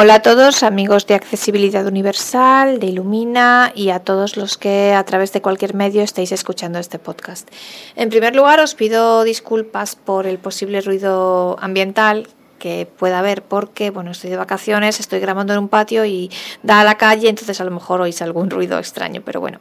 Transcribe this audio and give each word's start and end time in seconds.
Hola 0.00 0.14
a 0.14 0.22
todos, 0.22 0.62
amigos 0.62 1.08
de 1.08 1.14
Accesibilidad 1.14 1.84
Universal, 1.84 2.78
de 2.78 2.86
Ilumina 2.86 3.72
y 3.74 3.90
a 3.90 3.98
todos 3.98 4.36
los 4.36 4.56
que 4.56 4.92
a 4.92 5.04
través 5.04 5.32
de 5.32 5.42
cualquier 5.42 5.74
medio 5.74 6.02
estéis 6.02 6.30
escuchando 6.30 6.78
este 6.78 7.00
podcast. 7.00 7.48
En 7.96 8.08
primer 8.08 8.36
lugar, 8.36 8.60
os 8.60 8.76
pido 8.76 9.24
disculpas 9.24 9.96
por 9.96 10.28
el 10.28 10.38
posible 10.38 10.82
ruido 10.82 11.56
ambiental 11.60 12.28
que 12.60 12.86
pueda 12.86 13.18
haber 13.18 13.42
porque 13.42 13.90
bueno 13.90 14.12
estoy 14.12 14.30
de 14.30 14.36
vacaciones 14.36 15.00
estoy 15.00 15.18
grabando 15.18 15.52
en 15.52 15.58
un 15.58 15.68
patio 15.68 16.04
y 16.04 16.30
da 16.62 16.80
a 16.80 16.84
la 16.84 16.96
calle 16.96 17.28
entonces 17.28 17.60
a 17.60 17.64
lo 17.64 17.72
mejor 17.72 18.00
oís 18.00 18.22
algún 18.22 18.50
ruido 18.50 18.78
extraño 18.78 19.22
pero 19.24 19.40
bueno 19.40 19.60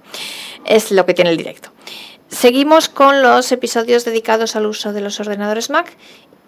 es 0.65 0.91
lo 0.91 1.05
que 1.05 1.13
tiene 1.13 1.29
el 1.29 1.37
directo 1.37 1.69
seguimos 2.27 2.89
con 2.89 3.21
los 3.21 3.51
episodios 3.51 4.03
dedicados 4.03 4.55
al 4.55 4.65
uso 4.65 4.93
de 4.93 5.01
los 5.01 5.19
ordenadores 5.19 5.69
Mac 5.69 5.95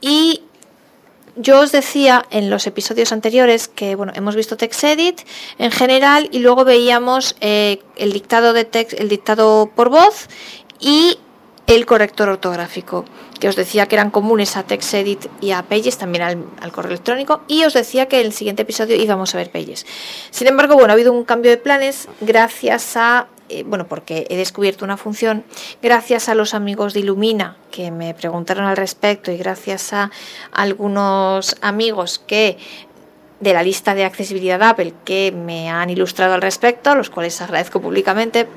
y 0.02 0.42
yo 1.40 1.62
os 1.62 1.72
decía 1.72 2.26
en 2.32 2.50
los 2.50 2.68
episodios 2.68 3.12
anteriores 3.12 3.68
que 3.68 3.96
bueno, 3.96 4.12
hemos 4.16 4.36
visto 4.36 4.58
TextEdit 4.58 5.22
en 5.58 5.72
general 5.72 6.30
y 6.32 6.40
luego 6.40 6.66
veíamos 6.66 7.36
eh, 7.40 7.82
el 7.96 8.12
dictado 8.12 8.54
de 8.54 8.66
text, 8.66 9.00
el 9.00 9.08
dictado 9.08 9.72
por 9.74 9.90
voz 9.90 10.28
y 10.80 11.18
el 11.66 11.86
corrector 11.86 12.30
ortográfico, 12.30 13.06
que 13.40 13.48
os 13.48 13.56
decía 13.56 13.86
que 13.86 13.96
eran 13.96 14.10
comunes 14.10 14.58
a 14.58 14.64
TextEdit 14.64 15.28
y 15.40 15.52
a 15.52 15.62
Pages, 15.64 15.98
también 15.98 16.24
al, 16.60 16.72
correo 16.72 16.92
electrónico, 16.92 17.42
y 17.48 17.64
os 17.64 17.74
decía 17.74 18.08
que 18.08 18.20
en 18.20 18.26
el 18.26 18.34
siguiente 18.34 18.64
episodio 18.64 18.96
íbamos 18.96 19.36
a 19.36 19.38
ver 19.38 19.52
Pages. 19.52 19.86
Sin 20.32 20.48
embargo, 20.48 20.74
bueno, 20.74 20.90
ha 20.90 20.94
habido 20.94 21.14
un 21.14 21.26
cambio 21.26 21.52
de 21.52 21.58
planes 21.58 22.08
gracias 22.22 22.98
a 22.98 23.28
eh, 23.50 23.64
bueno, 23.64 23.88
porque 23.88 24.28
he 24.30 24.38
descubierto 24.38 24.86
una 24.86 24.98
función 24.98 25.44
gracias 25.82 26.30
a 26.30 26.36
los 26.36 26.54
amigos 26.54 26.94
de 26.94 27.02
Illumina 27.02 27.58
que 27.72 27.92
me 27.92 28.14
preguntaron 28.14 28.66
al 28.66 28.78
respecto 28.78 29.32
y 29.32 29.38
gracias 29.38 29.92
a 29.94 30.12
algunos 30.52 31.56
amigos 31.62 32.20
que 32.26 32.58
de 33.40 33.54
la 33.54 33.64
lista 33.64 33.96
de 33.96 34.04
accesibilidad 34.04 34.62
Apple 34.62 34.94
que 35.06 35.32
me 35.32 35.70
han 35.70 35.90
ilustrado 35.90 36.34
al 36.34 36.42
respecto, 36.42 36.92
a 36.92 36.96
los 36.96 37.10
cuales 37.10 37.42
agradezco 37.42 37.82
públicamente, 37.82 38.48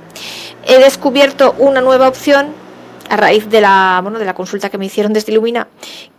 he 0.67 0.79
descubierto 0.79 1.55
una 1.59 1.81
nueva 1.81 2.09
opción 2.09 2.49
a 3.09 3.17
raíz 3.17 3.49
de 3.49 3.61
la, 3.61 4.01
bueno, 4.03 4.19
de 4.19 4.25
la 4.25 4.35
consulta 4.35 4.71
que 4.71 4.79
me 4.79 4.87
hicieron 4.87 5.13
desde 5.13 5.33
Illumina, 5.33 5.69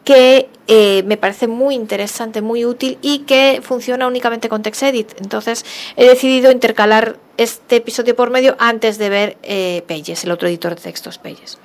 que 0.03 0.49
eh, 0.67 1.03
me 1.05 1.17
parece 1.17 1.47
muy 1.47 1.75
interesante, 1.75 2.41
muy 2.41 2.65
útil 2.65 2.97
y 3.01 3.19
que 3.19 3.61
funciona 3.63 4.07
únicamente 4.07 4.49
con 4.49 4.63
TextEdit. 4.63 5.19
Entonces 5.19 5.65
he 5.95 6.07
decidido 6.07 6.51
intercalar 6.51 7.17
este 7.37 7.77
episodio 7.77 8.15
por 8.15 8.29
medio 8.29 8.55
antes 8.59 8.97
de 8.97 9.09
ver 9.09 9.37
eh, 9.43 9.83
Pages, 9.87 10.23
el 10.23 10.31
otro 10.31 10.47
editor 10.47 10.75
de 10.75 10.81
textos 10.81 11.17
Pages. 11.17 11.57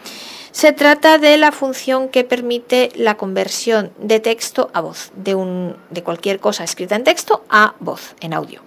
Se 0.51 0.73
trata 0.73 1.19
de 1.19 1.37
la 1.37 1.53
función 1.53 2.09
que 2.09 2.25
permite 2.25 2.91
la 2.97 3.17
conversión 3.17 3.93
de 3.99 4.19
texto 4.19 4.71
a 4.73 4.81
voz, 4.81 5.13
de, 5.15 5.35
un, 5.35 5.77
de 5.91 6.03
cualquier 6.03 6.41
cosa 6.41 6.65
escrita 6.65 6.97
en 6.97 7.05
texto 7.05 7.45
a 7.49 7.75
voz, 7.81 8.15
en 8.21 8.35
audio. 8.35 8.63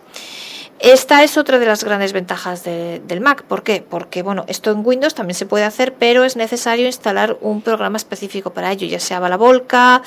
Esta 0.81 1.21
es 1.21 1.37
otra 1.37 1.59
de 1.59 1.67
las 1.67 1.83
grandes 1.83 2.11
ventajas 2.11 2.63
del 2.63 3.21
Mac. 3.21 3.43
¿Por 3.43 3.61
qué? 3.61 3.85
Porque 3.87 4.23
bueno, 4.23 4.45
esto 4.47 4.71
en 4.71 4.83
Windows 4.83 5.13
también 5.13 5.35
se 5.35 5.45
puede 5.45 5.63
hacer, 5.63 5.93
pero 5.93 6.23
es 6.23 6.35
necesario 6.35 6.87
instalar 6.87 7.37
un 7.39 7.61
programa 7.61 7.97
específico 7.97 8.51
para 8.51 8.71
ello, 8.71 8.87
ya 8.87 8.99
sea 8.99 9.19
Balavolca, 9.19 10.01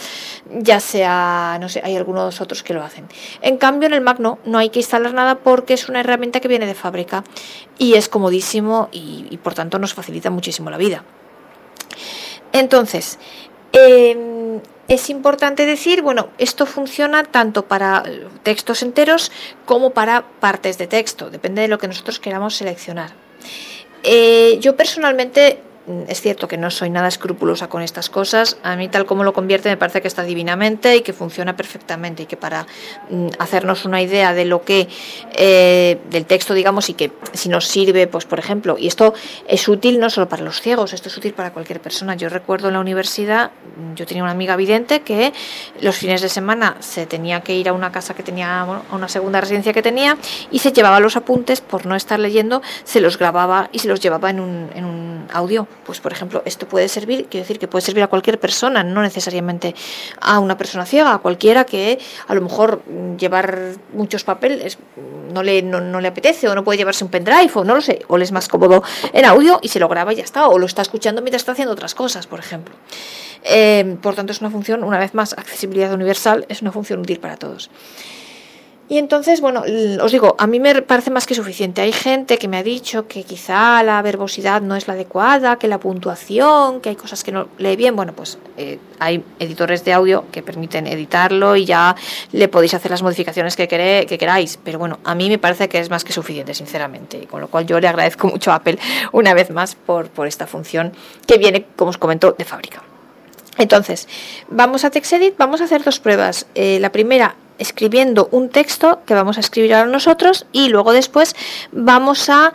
ya 0.50 0.80
sea, 0.80 1.58
no 1.60 1.68
sé, 1.68 1.80
hay 1.84 1.94
algunos 1.94 2.40
otros 2.40 2.64
que 2.64 2.74
lo 2.74 2.82
hacen. 2.82 3.06
En 3.40 3.56
cambio, 3.56 3.86
en 3.86 3.94
el 3.94 4.00
Mac 4.00 4.18
no, 4.18 4.40
no 4.44 4.58
hay 4.58 4.70
que 4.70 4.80
instalar 4.80 5.14
nada 5.14 5.36
porque 5.36 5.74
es 5.74 5.88
una 5.88 6.00
herramienta 6.00 6.40
que 6.40 6.48
viene 6.48 6.66
de 6.66 6.74
fábrica 6.74 7.22
y 7.78 7.94
es 7.94 8.08
comodísimo 8.08 8.88
y, 8.90 9.38
por 9.44 9.54
tanto 9.54 9.78
nos 9.78 9.94
facilita 9.94 10.30
muchísimo 10.30 10.70
la 10.70 10.76
vida. 10.76 11.04
Entonces, 12.52 13.20
eh, 13.72 14.53
es 14.94 15.10
importante 15.10 15.66
decir, 15.66 16.02
bueno, 16.02 16.30
esto 16.38 16.66
funciona 16.66 17.24
tanto 17.24 17.66
para 17.66 18.02
textos 18.42 18.82
enteros 18.82 19.30
como 19.66 19.90
para 19.90 20.22
partes 20.40 20.78
de 20.78 20.86
texto, 20.86 21.30
depende 21.30 21.62
de 21.62 21.68
lo 21.68 21.78
que 21.78 21.88
nosotros 21.88 22.18
queramos 22.20 22.54
seleccionar. 22.54 23.12
Eh, 24.02 24.58
yo 24.60 24.76
personalmente 24.76 25.60
es 26.08 26.22
cierto 26.22 26.48
que 26.48 26.56
no 26.56 26.70
soy 26.70 26.88
nada 26.88 27.08
escrupulosa 27.08 27.68
con 27.68 27.82
estas 27.82 28.08
cosas. 28.08 28.56
A 28.62 28.74
mí 28.74 28.88
tal 28.88 29.04
como 29.04 29.22
lo 29.22 29.34
convierte 29.34 29.68
me 29.68 29.76
parece 29.76 30.00
que 30.00 30.08
está 30.08 30.22
divinamente 30.22 30.96
y 30.96 31.00
que 31.02 31.12
funciona 31.12 31.56
perfectamente 31.56 32.22
y 32.22 32.26
que 32.26 32.38
para 32.38 32.66
mm, 33.10 33.28
hacernos 33.38 33.84
una 33.84 34.00
idea 34.00 34.32
de 34.32 34.46
lo 34.46 34.62
que 34.62 34.88
eh, 35.32 35.98
del 36.08 36.24
texto 36.24 36.54
digamos 36.54 36.88
y 36.88 36.94
que 36.94 37.12
si 37.34 37.50
nos 37.50 37.66
sirve 37.66 38.06
pues 38.06 38.24
por 38.24 38.38
ejemplo 38.38 38.76
y 38.78 38.86
esto 38.86 39.12
es 39.46 39.68
útil 39.68 40.00
no 40.00 40.08
solo 40.08 40.28
para 40.28 40.42
los 40.42 40.60
ciegos 40.62 40.94
esto 40.94 41.08
es 41.08 41.16
útil 41.18 41.34
para 41.34 41.52
cualquier 41.52 41.80
persona. 41.80 42.14
Yo 42.14 42.30
recuerdo 42.30 42.68
en 42.68 42.74
la 42.74 42.80
universidad 42.80 43.50
mm, 43.76 43.94
yo 43.94 44.06
tenía 44.06 44.22
una 44.22 44.32
amiga 44.32 44.56
vidente 44.56 45.02
que 45.02 45.34
los 45.82 45.96
fines 45.96 46.22
de 46.22 46.30
semana 46.30 46.76
se 46.80 47.04
tenía 47.04 47.42
que 47.42 47.54
ir 47.56 47.68
a 47.68 47.74
una 47.74 47.92
casa 47.92 48.14
que 48.14 48.22
tenía 48.22 48.60
a 48.60 48.82
una 48.92 49.08
segunda 49.08 49.40
residencia 49.40 49.74
que 49.74 49.82
tenía 49.82 50.16
y 50.50 50.60
se 50.60 50.72
llevaba 50.72 50.98
los 50.98 51.16
apuntes 51.16 51.60
por 51.60 51.84
no 51.84 51.94
estar 51.94 52.18
leyendo 52.18 52.62
se 52.84 53.02
los 53.02 53.18
grababa 53.18 53.68
y 53.70 53.80
se 53.80 53.88
los 53.88 54.00
llevaba 54.00 54.30
en 54.30 54.40
un, 54.40 54.70
en 54.74 54.84
un 54.86 55.28
audio 55.30 55.68
pues 55.84 56.00
por 56.00 56.12
ejemplo, 56.12 56.42
esto 56.44 56.66
puede 56.66 56.88
servir, 56.88 57.26
quiero 57.30 57.44
decir 57.44 57.58
que 57.58 57.68
puede 57.68 57.82
servir 57.82 58.02
a 58.02 58.08
cualquier 58.08 58.38
persona, 58.38 58.82
no 58.82 59.02
necesariamente 59.02 59.74
a 60.20 60.38
una 60.38 60.56
persona 60.56 60.86
ciega, 60.86 61.14
a 61.14 61.18
cualquiera 61.18 61.64
que 61.64 61.98
a 62.26 62.34
lo 62.34 62.40
mejor 62.40 62.82
mm, 62.86 63.16
llevar 63.16 63.72
muchos 63.92 64.24
papeles 64.24 64.78
no 65.32 65.42
le, 65.42 65.62
no, 65.62 66.00
le 66.00 66.08
apetece 66.08 66.48
o 66.48 66.54
no 66.54 66.64
puede 66.64 66.78
llevarse 66.78 67.04
un 67.04 67.10
pendrive 67.10 67.50
o 67.54 67.64
no 67.64 67.74
lo 67.74 67.80
sé, 67.80 68.02
o 68.08 68.16
le 68.16 68.24
es 68.24 68.32
más 68.32 68.48
cómodo 68.48 68.82
en 69.12 69.24
audio 69.24 69.58
y 69.62 69.68
se 69.68 69.80
lo 69.80 69.88
graba 69.88 70.12
y 70.12 70.16
ya 70.16 70.24
está, 70.24 70.48
o 70.48 70.58
lo 70.58 70.66
está 70.66 70.82
escuchando 70.82 71.22
mientras 71.22 71.42
está 71.42 71.52
haciendo 71.52 71.72
otras 71.72 71.94
cosas, 71.94 72.26
por 72.26 72.38
ejemplo. 72.38 72.74
Eh, 73.42 73.96
por 74.00 74.14
tanto, 74.14 74.32
es 74.32 74.40
una 74.40 74.50
función, 74.50 74.84
una 74.84 74.98
vez 74.98 75.14
más, 75.14 75.34
accesibilidad 75.34 75.92
universal, 75.92 76.46
es 76.48 76.62
una 76.62 76.72
función 76.72 77.00
útil 77.00 77.20
para 77.20 77.36
todos. 77.36 77.70
Y 78.86 78.98
entonces, 78.98 79.40
bueno, 79.40 79.62
os 80.02 80.12
digo, 80.12 80.36
a 80.38 80.46
mí 80.46 80.60
me 80.60 80.82
parece 80.82 81.10
más 81.10 81.26
que 81.26 81.34
suficiente. 81.34 81.80
Hay 81.80 81.92
gente 81.92 82.36
que 82.36 82.48
me 82.48 82.58
ha 82.58 82.62
dicho 82.62 83.08
que 83.08 83.22
quizá 83.22 83.82
la 83.82 84.02
verbosidad 84.02 84.60
no 84.60 84.76
es 84.76 84.86
la 84.86 84.92
adecuada, 84.92 85.56
que 85.56 85.68
la 85.68 85.80
puntuación, 85.80 86.82
que 86.82 86.90
hay 86.90 86.96
cosas 86.96 87.24
que 87.24 87.32
no 87.32 87.48
lee 87.56 87.76
bien. 87.76 87.96
Bueno, 87.96 88.12
pues 88.12 88.36
eh, 88.58 88.78
hay 88.98 89.24
editores 89.38 89.86
de 89.86 89.94
audio 89.94 90.26
que 90.30 90.42
permiten 90.42 90.86
editarlo 90.86 91.56
y 91.56 91.64
ya 91.64 91.96
le 92.32 92.48
podéis 92.48 92.74
hacer 92.74 92.90
las 92.90 93.02
modificaciones 93.02 93.56
que, 93.56 93.66
que 93.66 94.18
queráis. 94.18 94.58
Pero 94.62 94.78
bueno, 94.78 94.98
a 95.02 95.14
mí 95.14 95.30
me 95.30 95.38
parece 95.38 95.70
que 95.70 95.78
es 95.78 95.88
más 95.88 96.04
que 96.04 96.12
suficiente, 96.12 96.52
sinceramente. 96.52 97.26
Con 97.26 97.40
lo 97.40 97.48
cual 97.48 97.66
yo 97.66 97.80
le 97.80 97.88
agradezco 97.88 98.28
mucho 98.28 98.52
a 98.52 98.56
Apple 98.56 98.78
una 99.12 99.32
vez 99.32 99.48
más 99.48 99.76
por, 99.76 100.08
por 100.10 100.26
esta 100.26 100.46
función 100.46 100.92
que 101.26 101.38
viene, 101.38 101.64
como 101.76 101.88
os 101.88 101.96
comento, 101.96 102.32
de 102.36 102.44
fábrica. 102.44 102.82
Entonces, 103.56 104.08
vamos 104.48 104.84
a 104.84 104.90
TextEdit, 104.90 105.36
vamos 105.38 105.60
a 105.62 105.64
hacer 105.64 105.82
dos 105.84 106.00
pruebas. 106.00 106.46
Eh, 106.54 106.78
la 106.80 106.90
primera 106.90 107.36
escribiendo 107.58 108.28
un 108.30 108.48
texto 108.48 109.00
que 109.06 109.14
vamos 109.14 109.36
a 109.36 109.40
escribir 109.40 109.74
ahora 109.74 109.90
nosotros 109.90 110.46
y 110.52 110.68
luego 110.68 110.92
después 110.92 111.36
vamos 111.72 112.28
a 112.28 112.52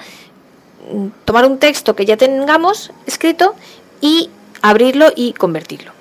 mm, 0.91 1.07
tomar 1.25 1.45
un 1.45 1.59
texto 1.59 1.95
que 1.95 2.05
ya 2.05 2.17
tengamos 2.17 2.91
escrito 3.05 3.55
y 4.01 4.29
abrirlo 4.61 5.07
y 5.15 5.33
convertirlo. 5.33 5.93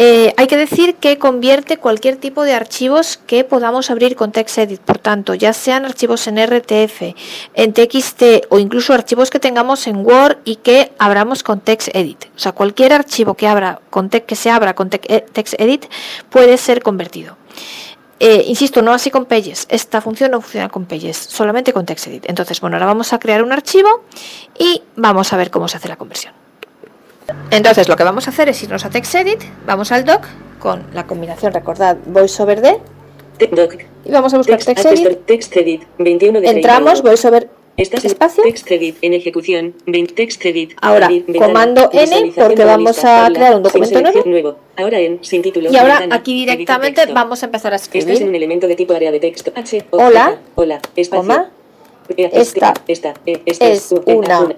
Eh, 0.00 0.32
hay 0.36 0.46
que 0.46 0.56
decir 0.56 0.94
que 0.94 1.18
convierte 1.18 1.76
cualquier 1.76 2.18
tipo 2.18 2.44
de 2.44 2.54
archivos 2.54 3.16
que 3.16 3.42
podamos 3.42 3.90
abrir 3.90 4.14
con 4.14 4.30
TextEdit, 4.30 4.80
por 4.80 4.98
tanto, 4.98 5.34
ya 5.34 5.52
sean 5.52 5.84
archivos 5.84 6.28
en 6.28 6.36
RTF, 6.36 7.16
en 7.54 7.72
TXT 7.72 8.46
o 8.48 8.60
incluso 8.60 8.94
archivos 8.94 9.28
que 9.28 9.40
tengamos 9.40 9.88
en 9.88 10.06
Word 10.06 10.38
y 10.44 10.54
que 10.54 10.92
abramos 11.00 11.42
con 11.42 11.58
TextEdit. 11.58 12.26
O 12.26 12.38
sea, 12.38 12.52
cualquier 12.52 12.92
archivo 12.92 13.34
que, 13.34 13.46
se 14.36 14.50
abra 14.50 14.74
con 14.76 14.88
eh, 14.92 15.26
TextEdit 15.32 15.86
puede 16.30 16.58
ser 16.58 16.80
convertido. 16.80 17.36
Eh, 18.20 18.44
insisto, 18.46 18.82
no 18.82 18.92
así 18.92 19.10
con 19.10 19.26
Pages. 19.26 19.66
Esta 19.68 20.00
función 20.00 20.32
no 20.32 20.40
funciona 20.40 20.68
con 20.68 20.86
Pages, 20.86 21.16
solamente 21.16 21.72
con 21.72 21.86
TextEdit. 21.86 22.28
Entonces, 22.28 22.60
bueno, 22.60 22.76
ahora 22.76 22.86
vamos 22.86 23.12
a 23.12 23.18
crear 23.18 23.42
un 23.42 23.52
archivo 23.52 23.88
y 24.58 24.82
vamos 24.96 25.32
a 25.32 25.36
ver 25.36 25.50
cómo 25.50 25.68
se 25.68 25.76
hace 25.76 25.88
la 25.88 25.96
conversión. 25.96 26.32
Entonces, 27.50 27.88
lo 27.88 27.96
que 27.96 28.04
vamos 28.04 28.26
a 28.26 28.30
hacer 28.30 28.48
es 28.48 28.62
irnos 28.62 28.84
a 28.84 28.90
TextEdit, 28.90 29.42
vamos 29.66 29.92
al 29.92 30.04
doc 30.04 30.26
con 30.58 30.84
la 30.94 31.06
combinación, 31.06 31.52
recordad, 31.52 31.96
VoiceOver 32.06 32.60
D. 32.60 32.80
Y 34.04 34.10
vamos 34.10 34.34
a 34.34 34.38
buscar 34.38 34.58
TextEdit. 34.58 35.24
TextEdit, 35.26 35.82
21 35.98 36.40
de 36.40 36.50
Entramos, 36.50 37.02
VoiceOver 37.02 37.48
Estás 37.78 38.04
espacio. 38.04 38.42
TextEdit 38.42 38.96
en 39.02 39.14
ejecución. 39.14 39.72
TextEdit. 40.16 40.72
Ahora, 40.80 41.08
comando 41.38 41.88
N 41.92 42.32
porque 42.34 42.64
vamos 42.64 43.04
a 43.04 43.30
crear 43.32 43.54
un 43.54 43.62
documento 43.62 44.00
nuevo. 44.24 44.56
Ahora 44.76 44.98
en 44.98 45.20
sin 45.22 45.42
título. 45.42 45.70
Y 45.70 45.76
ahora 45.76 46.08
aquí 46.10 46.40
directamente 46.40 47.06
vamos 47.06 47.44
a 47.44 47.46
empezar 47.46 47.72
a 47.72 47.76
escribir. 47.76 48.08
Estás 48.08 48.22
en 48.22 48.30
un 48.30 48.34
elemento 48.34 48.66
de 48.66 48.74
tipo 48.74 48.94
área 48.94 49.12
de 49.12 49.20
texto. 49.20 49.52
H. 49.54 49.84
Hola. 49.90 50.38
Hola. 50.56 50.80
Espacio. 50.96 51.22
Coma. 51.22 51.50
Esta, 52.16 52.74
esta, 52.88 53.14
esta 53.24 53.68
es 53.68 53.92
una 53.92 54.48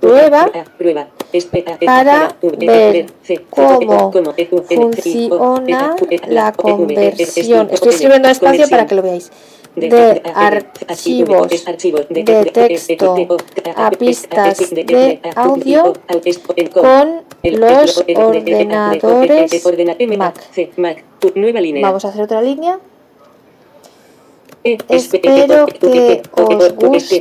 prueba 0.00 0.50
para 1.84 2.26
ver 2.72 3.06
cómo 3.50 4.12
funciona 4.50 5.94
la 6.26 6.52
conversión. 6.52 7.68
Estoy 7.70 7.92
escribiendo 7.92 8.28
espacio 8.28 8.68
para 8.68 8.86
que 8.86 8.96
lo 8.96 9.02
veáis 9.02 9.30
de 9.76 10.22
archivos 10.86 11.48
de 12.08 12.24
texto 12.52 13.14
a 13.76 13.90
pistas 13.90 14.70
de 14.70 15.20
audio 15.34 15.94
con 16.72 17.22
los 17.42 18.04
ordenadores 18.16 19.64
Mac. 20.76 21.04
Vamos 21.82 22.04
a 22.04 22.08
hacer 22.08 22.22
otra 22.22 22.42
línea. 22.42 22.78
Espero 24.64 25.66
que 25.66 26.22
os 26.34 26.74
guste 26.74 27.16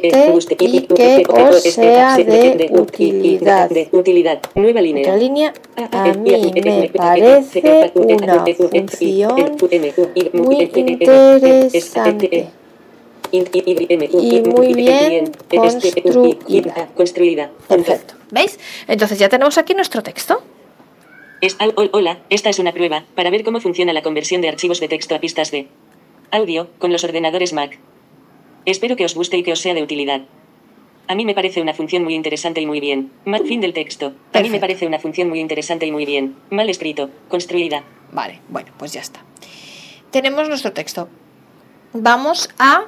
y 0.60 0.82
que 0.82 1.26
os 1.28 1.64
sea 1.64 2.18
de 2.18 2.70
utilidad. 2.72 4.40
Nueva 4.54 4.82
línea. 4.82 5.16
línea, 5.16 5.54
a 5.92 6.14
mí 6.14 6.52
me 6.64 6.90
parece 6.90 7.92
una 7.96 8.46
función 8.46 9.58
muy 10.34 10.62
interesante. 10.62 12.50
Y 13.32 14.42
muy 14.42 14.74
bien 14.74 15.32
construida. 15.50 16.90
Construida. 16.96 17.52
Perfecto. 17.68 18.14
¿Veis? 18.30 18.60
Entonces 18.88 19.18
ya 19.18 19.30
tenemos 19.30 19.58
aquí 19.58 19.74
nuestro 19.74 20.04
texto. 20.04 20.44
Hola, 21.92 22.20
esta 22.30 22.52
es 22.52 22.60
una 22.60 22.72
prueba 22.72 23.06
para 23.16 23.32
ver 23.32 23.44
cómo 23.44 23.60
funciona 23.62 23.94
la 23.94 24.04
conversión 24.04 24.42
de 24.42 24.50
archivos 24.50 24.80
de 24.80 24.88
texto 24.88 25.16
a 25.16 25.20
pistas 25.20 25.50
de 25.50 25.68
audio 26.32 26.70
con 26.80 26.92
los 26.92 27.04
ordenadores 27.04 27.54
Mac. 27.54 27.78
Espero 28.66 28.96
que 28.96 29.06
os 29.06 29.16
guste 29.16 29.38
y 29.38 29.44
que 29.44 29.52
os 29.52 29.60
sea 29.60 29.74
de 29.74 29.84
utilidad. 29.84 30.22
A 31.08 31.16
mí 31.16 31.26
me 31.26 31.34
parece 31.34 31.62
una 31.62 31.74
función 31.74 32.04
muy 32.04 32.16
interesante 32.16 32.62
y 32.62 32.66
muy 32.66 32.80
bien. 32.80 33.12
Mal 33.26 33.46
fin 33.46 33.60
del 33.60 33.74
texto. 33.74 34.14
A 34.34 34.40
mí 34.40 34.50
me 34.50 34.60
parece 34.60 34.88
una 34.88 35.00
función 35.00 35.28
muy 35.30 35.40
interesante 35.40 35.86
y 35.86 35.92
muy 35.92 36.06
bien. 36.06 36.38
Mal 36.50 36.70
escrito. 36.70 37.10
Construida. 37.28 37.84
Vale, 38.12 38.40
bueno, 38.48 38.72
pues 38.78 38.94
ya 38.94 39.02
está. 39.02 39.24
Tenemos 40.12 40.48
nuestro 40.48 40.72
texto. 40.72 41.10
Vamos 41.94 42.50
a 42.58 42.86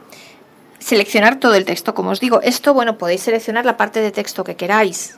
seleccionar 0.80 1.40
todo 1.40 1.56
el 1.56 1.66
texto. 1.66 1.94
Como 1.94 2.12
os 2.12 2.20
digo, 2.20 2.42
esto, 2.42 2.74
bueno, 2.74 2.98
podéis 2.98 3.22
seleccionar 3.22 3.66
la 3.66 3.76
parte 3.76 4.00
de 4.02 4.12
texto 4.12 4.44
que 4.44 4.56
queráis. 4.56 5.18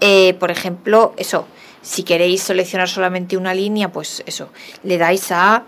Eh, 0.00 0.34
por 0.34 0.50
ejemplo, 0.50 1.14
eso, 1.16 1.46
si 1.82 2.02
queréis 2.02 2.42
seleccionar 2.42 2.88
solamente 2.88 3.36
una 3.36 3.54
línea, 3.54 3.92
pues 3.92 4.22
eso, 4.26 4.48
le 4.82 4.98
dais 4.98 5.30
a 5.30 5.64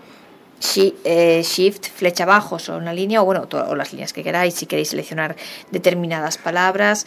Shift, 0.59 1.87
flecha 1.87 2.23
abajo, 2.23 2.57
o 2.67 2.77
una 2.77 2.93
línea, 2.93 3.21
o 3.21 3.25
bueno, 3.25 3.47
o 3.51 3.75
las 3.75 3.91
líneas 3.91 4.13
que 4.13 4.23
queráis. 4.23 4.55
Si 4.55 4.65
queréis 4.65 4.89
seleccionar 4.89 5.35
determinadas 5.71 6.37
palabras, 6.37 7.05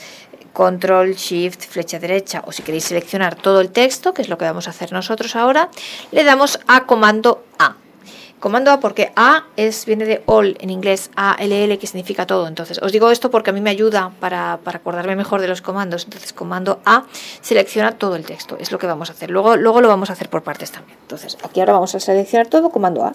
Control, 0.53 1.15
Shift, 1.15 1.65
flecha 1.69 1.99
derecha, 1.99 2.43
o 2.47 2.53
si 2.53 2.63
queréis 2.63 2.85
seleccionar 2.85 3.37
todo 3.37 3.61
el 3.61 3.71
texto, 3.71 4.13
que 4.15 4.23
es 4.23 4.29
lo 4.29 4.39
que 4.39 4.45
vamos 4.45 4.67
a 4.67 4.71
hacer 4.71 4.93
nosotros 4.93 5.37
ahora, 5.37 5.71
le 6.11 6.25
damos 6.25 6.61
a 6.67 6.87
comando 6.87 7.45
A. 7.59 7.77
Comando 8.41 8.71
A 8.71 8.81
porque 8.81 9.13
A 9.17 9.45
es, 9.57 9.85
viene 9.85 10.07
de 10.07 10.23
all 10.25 10.57
en 10.61 10.71
inglés, 10.71 11.11
A-L-L, 11.15 11.79
que 11.79 11.87
significa 11.87 12.27
todo. 12.27 12.49
Entonces, 12.49 12.81
os 12.83 12.91
digo 12.91 13.11
esto 13.11 13.31
porque 13.31 13.51
a 13.51 13.53
mí 13.53 13.61
me 13.61 13.71
ayuda 13.71 14.13
para, 14.19 14.59
para 14.65 14.79
acordarme 14.79 15.15
mejor 15.15 15.43
de 15.43 15.49
los 15.49 15.61
comandos. 15.61 16.05
Entonces, 16.05 16.33
comando 16.33 16.81
A 16.87 17.05
selecciona 17.43 17.93
todo 17.93 18.17
el 18.17 18.25
texto. 18.25 18.57
Es 18.59 18.73
lo 18.73 18.79
que 18.79 18.87
vamos 18.87 19.11
a 19.11 19.13
hacer. 19.13 19.31
Luego, 19.31 19.57
luego 19.57 19.83
lo 19.83 19.89
vamos 19.89 20.09
a 20.09 20.15
hacer 20.15 20.31
por 20.31 20.43
partes 20.43 20.73
también. 20.73 20.97
Entonces, 21.03 21.37
aquí 21.45 21.61
ahora 21.61 21.75
vamos 21.75 21.95
a 21.95 22.01
seleccionar 22.01 22.47
todo, 22.47 22.71
comando 22.71 23.05
A. 23.05 23.13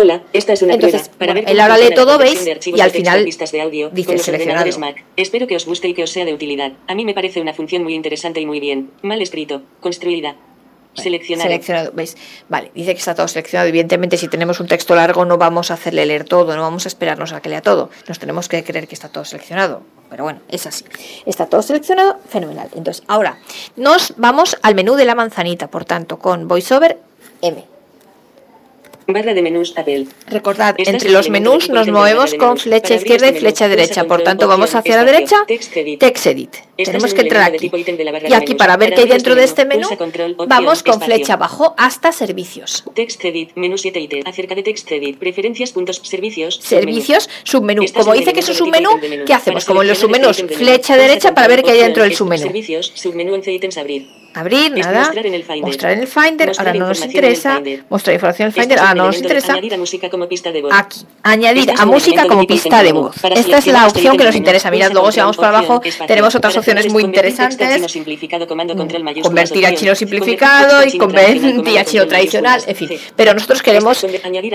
Hola, 0.00 0.22
esta 0.32 0.54
es 0.54 0.62
una 0.62 0.72
Entonces, 0.72 1.10
prueba 1.10 1.18
para 1.18 1.32
bueno, 1.32 1.46
ver 1.46 1.54
él 1.54 1.60
ahora 1.60 1.76
lee 1.76 1.94
todo, 1.94 2.16
¿veis? 2.16 2.42
Y 2.64 2.80
al 2.80 2.90
final 2.90 3.22
de 3.22 3.60
audio 3.60 3.90
dice 3.90 4.16
seleccionado. 4.16 4.78
Mac. 4.78 5.04
Espero 5.14 5.46
que 5.46 5.56
os 5.56 5.66
guste 5.66 5.88
y 5.88 5.94
que 5.94 6.02
os 6.02 6.10
sea 6.10 6.24
de 6.24 6.32
utilidad. 6.32 6.72
A 6.86 6.94
mí 6.94 7.04
me 7.04 7.12
parece 7.12 7.38
una 7.38 7.52
función 7.52 7.82
muy 7.82 7.94
interesante 7.94 8.40
y 8.40 8.46
muy 8.46 8.60
bien. 8.60 8.90
Mal 9.02 9.20
escrito. 9.20 9.60
Construida. 9.80 10.36
Seleccionado. 10.94 11.50
Seleccionado, 11.50 11.92
¿veis? 11.92 12.16
Vale, 12.48 12.70
dice 12.74 12.94
que 12.94 12.98
está 12.98 13.14
todo 13.14 13.28
seleccionado. 13.28 13.68
Evidentemente, 13.68 14.16
si 14.16 14.28
tenemos 14.28 14.58
un 14.58 14.68
texto 14.68 14.94
largo, 14.94 15.26
no 15.26 15.36
vamos 15.36 15.70
a 15.70 15.74
hacerle 15.74 16.06
leer 16.06 16.24
todo, 16.24 16.56
no 16.56 16.62
vamos 16.62 16.86
a 16.86 16.88
esperarnos 16.88 17.34
a 17.34 17.42
que 17.42 17.50
lea 17.50 17.60
todo. 17.60 17.90
Nos 18.08 18.18
tenemos 18.18 18.48
que 18.48 18.64
creer 18.64 18.88
que 18.88 18.94
está 18.94 19.10
todo 19.10 19.26
seleccionado. 19.26 19.82
Pero 20.08 20.24
bueno, 20.24 20.40
es 20.48 20.66
así. 20.66 20.86
Está 21.26 21.44
todo 21.44 21.60
seleccionado, 21.60 22.16
fenomenal. 22.26 22.70
Entonces, 22.74 23.04
ahora 23.06 23.38
nos 23.76 24.14
vamos 24.16 24.56
al 24.62 24.74
menú 24.74 24.94
de 24.94 25.04
la 25.04 25.14
manzanita, 25.14 25.68
por 25.68 25.84
tanto, 25.84 26.18
con 26.18 26.48
VoiceOver 26.48 26.98
M. 27.42 27.69
Barra 29.12 29.34
de 29.34 29.42
menús 29.42 29.74
Apple. 29.76 30.06
Recordad, 30.28 30.74
entre 30.78 31.08
en 31.08 31.14
los 31.14 31.30
menús 31.30 31.68
nos 31.68 31.88
movemos 31.88 32.34
con 32.34 32.56
flecha 32.56 32.94
izquierda 32.94 33.28
y 33.28 33.34
flecha 33.34 33.66
menú, 33.66 33.76
derecha. 33.76 34.04
Por 34.04 34.22
tanto, 34.22 34.48
vamos 34.48 34.74
hacia 34.74 34.96
la 34.96 35.04
derecha, 35.04 35.44
text 35.46 35.76
edit. 35.76 36.00
Text 36.00 36.26
Edit. 36.26 36.54
Estás 36.54 36.92
Tenemos 36.92 37.10
en 37.10 37.16
que 37.16 37.22
entrar 37.22 37.52
aquí. 37.52 37.70
Y 38.28 38.34
aquí, 38.34 38.54
para 38.54 38.76
ver 38.76 38.94
qué 38.94 39.02
hay 39.02 39.08
dentro 39.08 39.34
de 39.34 39.44
este 39.44 39.64
menú, 39.64 39.88
vamos 40.46 40.82
con 40.82 41.00
flecha 41.00 41.34
abajo 41.34 41.74
hasta 41.76 42.12
Servicios. 42.12 42.84
Text 42.94 43.24
edit, 43.24 43.50
menú 43.54 43.76
7 43.78 44.00
ítem. 44.00 44.22
Acerca 44.26 44.54
de 44.54 44.62
text 44.62 44.90
edit, 44.92 45.18
preferencias, 45.18 45.72
puntos, 45.72 46.00
servicios. 46.02 46.60
Servicios, 46.62 47.28
submenú. 47.44 47.84
Como 47.94 48.12
dice 48.12 48.32
que 48.32 48.40
es 48.40 48.48
un 48.48 48.54
submenú. 48.54 48.90
¿qué 49.26 49.34
hacemos? 49.34 49.64
Como 49.64 49.82
en 49.82 49.88
los 49.88 49.98
submenús, 49.98 50.44
flecha 50.48 50.96
derecha 50.96 51.34
para 51.34 51.48
ver 51.48 51.62
qué 51.62 51.72
hay 51.72 51.78
dentro 51.80 52.02
del 52.02 52.14
submenú. 52.14 52.42
Servicios, 52.42 52.92
submenú 52.94 53.34
11 53.34 53.52
ítems 53.52 53.76
abrir. 53.78 54.08
Abrir, 54.34 54.72
Es 54.76 54.86
nada. 54.86 55.00
mostrar 55.00 55.26
en 55.26 55.34
el 55.34 55.44
Finder. 55.44 55.64
Mostrar 55.64 55.92
en 55.92 55.98
el 56.00 56.06
Finder. 56.06 56.48
Mostrar 56.48 56.68
Ahora 56.68 56.78
no 56.78 56.88
nos 56.88 57.04
interesa. 57.04 57.62
Mostrar 57.88 58.14
información 58.14 58.46
en 58.46 58.46
el 58.46 58.50
Estás 58.50 58.62
Finder. 58.62 58.78
Ahora 58.78 58.94
no 58.94 59.06
nos 59.06 59.16
interesa. 59.18 59.52
Añadir 59.52 59.74
a 59.74 59.76
música 59.78 60.10
como 60.10 60.28
pista 60.28 60.52
de 60.52 60.62
voz. 60.62 60.72
Aquí. 60.74 61.00
Añadir 61.22 61.72
a 61.76 61.86
música 61.86 62.26
como 62.26 62.46
pista 62.46 62.82
de 62.82 62.92
voz. 62.92 63.16
Esta 63.24 63.58
es 63.58 63.66
la 63.66 63.86
este 63.86 63.98
opción 63.98 64.16
que 64.16 64.24
nos 64.24 64.36
interesa. 64.36 64.70
Mirad, 64.70 64.92
luego 64.92 65.10
si 65.12 65.20
vamos 65.20 65.36
para 65.36 65.58
abajo, 65.58 65.80
tenemos 66.06 66.34
otras 66.34 66.56
opciones 66.56 66.92
muy 66.92 67.02
interesantes. 67.02 67.82
Convertir 69.22 69.66
a 69.66 69.74
chino 69.74 69.94
simplificado 69.94 70.84
y 70.86 70.98
convertir 70.98 71.78
a 71.78 71.84
chino 71.84 72.06
tradicional. 72.06 72.62
En 72.66 72.76
fin. 72.76 72.90
Pero 73.16 73.34
nosotros 73.34 73.62
queremos 73.62 74.04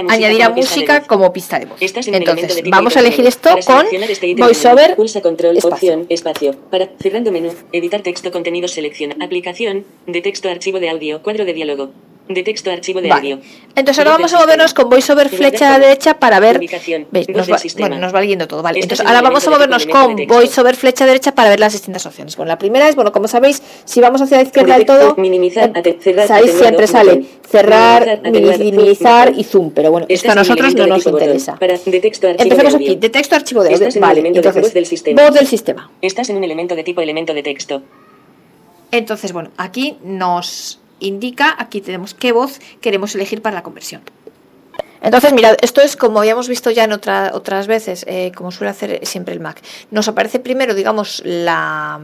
añadir 0.08 0.44
a 0.44 0.50
música 0.50 1.02
como 1.02 1.34
pista 1.34 1.60
de 1.60 1.66
voz. 1.66 1.80
Entonces, 1.82 2.62
vamos 2.68 2.96
a 2.96 3.00
elegir 3.00 3.26
esto 3.26 3.50
con 3.66 3.86
este 3.88 4.36
VoiceOver 4.36 4.96
Pulsa 4.96 5.22
control, 5.22 5.58
espacio. 5.58 5.76
opción, 5.76 6.06
espacio. 6.10 6.56
Para 6.70 6.90
cerrando 7.02 7.32
menú, 7.32 7.54
editar 7.72 8.02
texto, 8.02 8.32
contenido, 8.32 8.68
selecciona. 8.68 9.16
Aplicación, 9.24 9.65
de 10.08 10.22
texto, 10.22 10.50
archivo 10.50 10.80
de 10.80 10.90
audio, 10.90 11.22
cuadro 11.22 11.46
de 11.46 11.54
diálogo. 11.54 11.92
De 12.28 12.42
texto, 12.42 12.72
archivo 12.72 13.02
de 13.02 13.10
Vale. 13.10 13.34
audio. 13.34 13.46
Entonces 13.76 14.00
ahora 14.00 14.12
vamos 14.18 14.34
a 14.34 14.40
movernos 14.40 14.74
con 14.74 14.90
VoiceOver 14.90 15.30
flecha 15.30 15.78
derecha 15.78 16.18
para 16.18 16.40
ver. 16.40 16.60
¿Veis? 17.12 17.30
Nos 17.30 17.52
va, 17.52 17.58
bueno, 17.78 18.00
nos 18.00 18.16
va 18.16 18.22
leyendo 18.22 18.48
todo, 18.48 18.64
vale. 18.64 18.80
Entonces 18.80 19.02
en 19.02 19.08
ahora 19.08 19.22
vamos 19.22 19.46
a 19.46 19.52
movernos 19.52 19.86
con. 19.86 20.16
VoiceOver 20.26 20.76
flecha 20.76 21.06
derecha 21.06 21.36
para 21.36 21.50
ver 21.50 21.60
las 21.60 21.74
distintas 21.74 22.04
opciones. 22.08 22.36
Bueno, 22.36 22.48
la 22.48 22.58
primera 22.58 22.90
es, 22.90 22.96
bueno, 22.96 23.12
como 23.12 23.28
sabéis, 23.28 23.62
si 23.86 24.02
vamos 24.02 24.22
hacia 24.22 24.38
la 24.38 24.44
izquierda 24.44 24.76
del 24.76 24.88
todo, 24.88 25.16
minimizar, 25.18 25.72
cerrar, 26.02 26.28
sabéis, 26.28 26.54
siempre 26.54 26.88
sale 26.88 27.26
cerrar, 27.48 28.22
Minimizar, 28.24 29.34
y 29.38 29.44
zoom, 29.44 29.70
pero 29.70 29.92
bueno, 29.92 30.08
esto 30.10 30.28
Estás 30.28 30.32
a 30.32 30.40
nosotros 30.40 30.74
no 30.74 30.88
nos 30.88 31.06
interesa. 31.06 31.60
Empecemos 31.62 32.74
aquí, 32.74 32.88
audio. 32.88 33.00
de 33.00 33.10
texto 33.10 33.36
archivo 33.36 33.64
de 33.64 33.76
audio. 33.76 33.88
En 33.88 33.94
el 33.94 34.00
Vale, 34.00 34.28
entonces, 34.28 34.64
voz 34.64 34.74
del 34.74 35.48
sistema. 35.48 35.92
Estás 36.02 36.30
en 36.30 36.38
un 36.38 36.44
elemento 36.44 36.76
de 36.76 36.84
tipo 36.84 37.02
elemento 37.02 37.36
de 37.36 37.44
texto. 37.44 37.84
Entonces, 38.92 39.34
bueno, 39.34 39.52
aquí 39.58 39.98
nos 40.04 40.80
indica, 41.00 41.56
aquí 41.58 41.82
tenemos 41.82 42.14
qué 42.14 42.32
voz 42.32 42.60
queremos 42.82 43.14
elegir 43.16 43.42
para 43.42 43.56
la 43.56 43.64
conversión. 43.64 44.02
Entonces, 45.02 45.34
mirad, 45.34 45.56
esto 45.62 45.82
es 45.82 45.96
como 45.98 46.20
habíamos 46.20 46.48
visto 46.48 46.72
ya 46.72 46.86
en 46.86 46.92
otra- 46.94 47.32
otras 47.36 47.68
veces, 47.68 48.06
eh, 48.08 48.32
como 48.36 48.52
suele 48.52 48.72
hacer 48.72 49.06
siempre 49.06 49.34
el 49.34 49.40
Mac. 49.40 49.62
Nos 49.92 50.08
aparece 50.08 50.40
primero, 50.40 50.74
digamos, 50.74 51.22
la, 51.26 52.00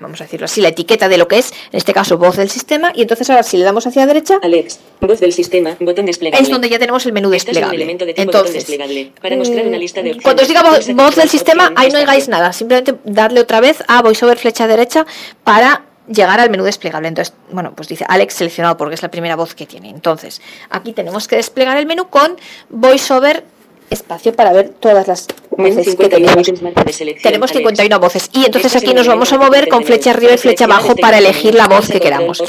vamos 0.00 0.20
a 0.20 0.24
decirlo 0.24 0.46
así, 0.46 0.60
la 0.60 0.68
etiqueta 0.68 1.08
de 1.08 1.18
lo 1.18 1.28
que 1.28 1.38
es, 1.38 1.52
en 1.70 1.76
este 1.78 1.92
caso, 1.92 2.18
voz 2.18 2.36
del 2.36 2.50
sistema, 2.50 2.92
y 2.94 3.02
entonces 3.02 3.28
ahora 3.30 3.42
si 3.42 3.56
le 3.58 3.64
damos 3.64 3.86
hacia 3.86 4.02
la 4.02 4.06
derecha, 4.06 4.38
Alex, 4.42 4.80
voz 5.00 5.20
del 5.20 5.32
sistema, 5.32 5.76
botón 5.80 6.06
desplegable. 6.06 6.42
es 6.42 6.50
donde 6.50 6.68
ya 6.68 6.78
tenemos 6.78 7.04
el 7.06 7.12
menú 7.12 7.28
un 7.28 7.32
desplegable. 7.32 7.76
elemento 7.76 8.04
de 8.06 8.14
tipo 8.14 8.22
Entonces, 8.22 8.54
desplegable. 8.54 9.12
Para 9.20 9.36
mostrar 9.36 9.66
una 9.66 9.78
lista 9.78 10.02
de 10.02 10.14
mm, 10.14 10.16
opciones. 10.16 10.24
cuando 10.24 10.42
os 10.42 10.48
diga 10.48 10.62
vo- 10.62 10.74
Pulsa 10.74 10.92
voz 10.94 11.16
del 11.16 11.28
sistema, 11.28 11.72
ahí 11.76 11.90
no 11.90 11.98
hagáis 11.98 12.28
nada, 12.28 12.52
simplemente 12.52 12.94
darle 13.04 13.40
otra 13.40 13.60
vez 13.60 13.82
a 13.88 14.02
VoiceOver 14.02 14.38
flecha 14.38 14.66
derecha 14.66 15.06
para 15.44 15.84
llegar 16.08 16.40
al 16.40 16.50
menú 16.50 16.64
desplegable. 16.64 17.06
Entonces, 17.08 17.34
bueno, 17.52 17.72
pues 17.76 17.86
dice 17.88 18.04
Alex 18.08 18.34
seleccionado 18.34 18.76
porque 18.76 18.94
es 18.94 19.02
la 19.02 19.10
primera 19.10 19.36
voz 19.36 19.54
que 19.54 19.66
tiene. 19.66 19.90
Entonces, 19.90 20.40
aquí 20.70 20.92
tenemos 20.92 21.28
que 21.28 21.36
desplegar 21.36 21.76
el 21.76 21.86
menú 21.86 22.08
con 22.08 22.36
VoiceOver 22.70 23.44
espacio 23.90 24.32
para 24.34 24.52
ver 24.52 24.68
todas 24.70 25.06
las 25.08 25.26
voces 25.60 25.84
que 25.84 25.90
51 25.90 26.42
tenemos. 26.42 27.22
Tenemos 27.22 27.50
Alex. 27.50 27.58
51 27.58 28.00
voces 28.00 28.30
y 28.32 28.44
entonces 28.44 28.74
aquí 28.76 28.94
nos 28.94 29.06
vamos 29.06 29.32
a 29.32 29.38
mover 29.38 29.68
con 29.68 29.84
flecha 29.84 30.10
arriba 30.10 30.32
y 30.34 30.38
flecha 30.38 30.64
abajo 30.64 30.94
para 30.96 31.18
elegir 31.18 31.54
la 31.54 31.68
voz 31.68 31.88
que 31.88 32.00
queramos. 32.00 32.42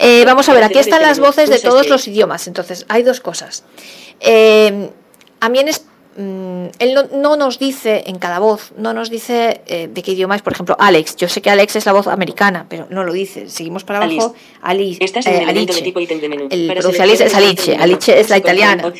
Eh, 0.00 0.22
vamos 0.26 0.48
a 0.48 0.54
ver, 0.54 0.64
aquí 0.64 0.78
están 0.78 1.02
las 1.02 1.18
voces 1.18 1.50
de 1.50 1.58
todos 1.58 1.88
los 1.88 2.06
idiomas. 2.08 2.46
Entonces, 2.46 2.84
hay 2.88 3.02
dos 3.02 3.20
cosas. 3.20 3.64
Eh, 4.20 4.90
a 5.40 5.48
mí 5.48 5.58
en 5.58 5.68
es- 5.68 5.84
mm, 6.16 6.66
él 6.78 6.94
no, 6.94 7.02
no 7.12 7.36
nos 7.36 7.58
dice 7.58 8.04
en 8.06 8.18
cada 8.18 8.38
voz, 8.38 8.72
no 8.76 8.92
nos 8.92 9.10
dice 9.10 9.62
eh, 9.66 9.88
de 9.92 10.02
qué 10.02 10.12
idioma 10.12 10.36
es, 10.36 10.42
por 10.42 10.52
ejemplo, 10.52 10.76
Alex. 10.78 11.16
Yo 11.16 11.28
sé 11.28 11.40
que 11.42 11.50
Alex 11.50 11.76
es 11.76 11.86
la 11.86 11.92
voz 11.92 12.06
americana, 12.06 12.66
pero 12.68 12.86
no 12.90 13.02
lo 13.02 13.12
dice. 13.12 13.48
Seguimos 13.48 13.82
para 13.84 14.02
abajo. 14.04 14.34
Alice. 14.60 15.02
Estás 15.04 15.26
en 15.26 15.34
eh, 15.34 15.38
el 15.40 15.44
de 15.46 15.50
Alice. 15.62 15.82
tipo 15.82 16.00
ítem 16.00 16.20
de 16.20 16.28
menú. 16.28 16.48
El 16.50 16.70
es 16.70 17.00
Alice. 17.00 17.70
menú. 17.72 17.82
Alice 17.82 18.20
es 18.20 18.28
la 18.30 18.38
italiana. 18.38 18.92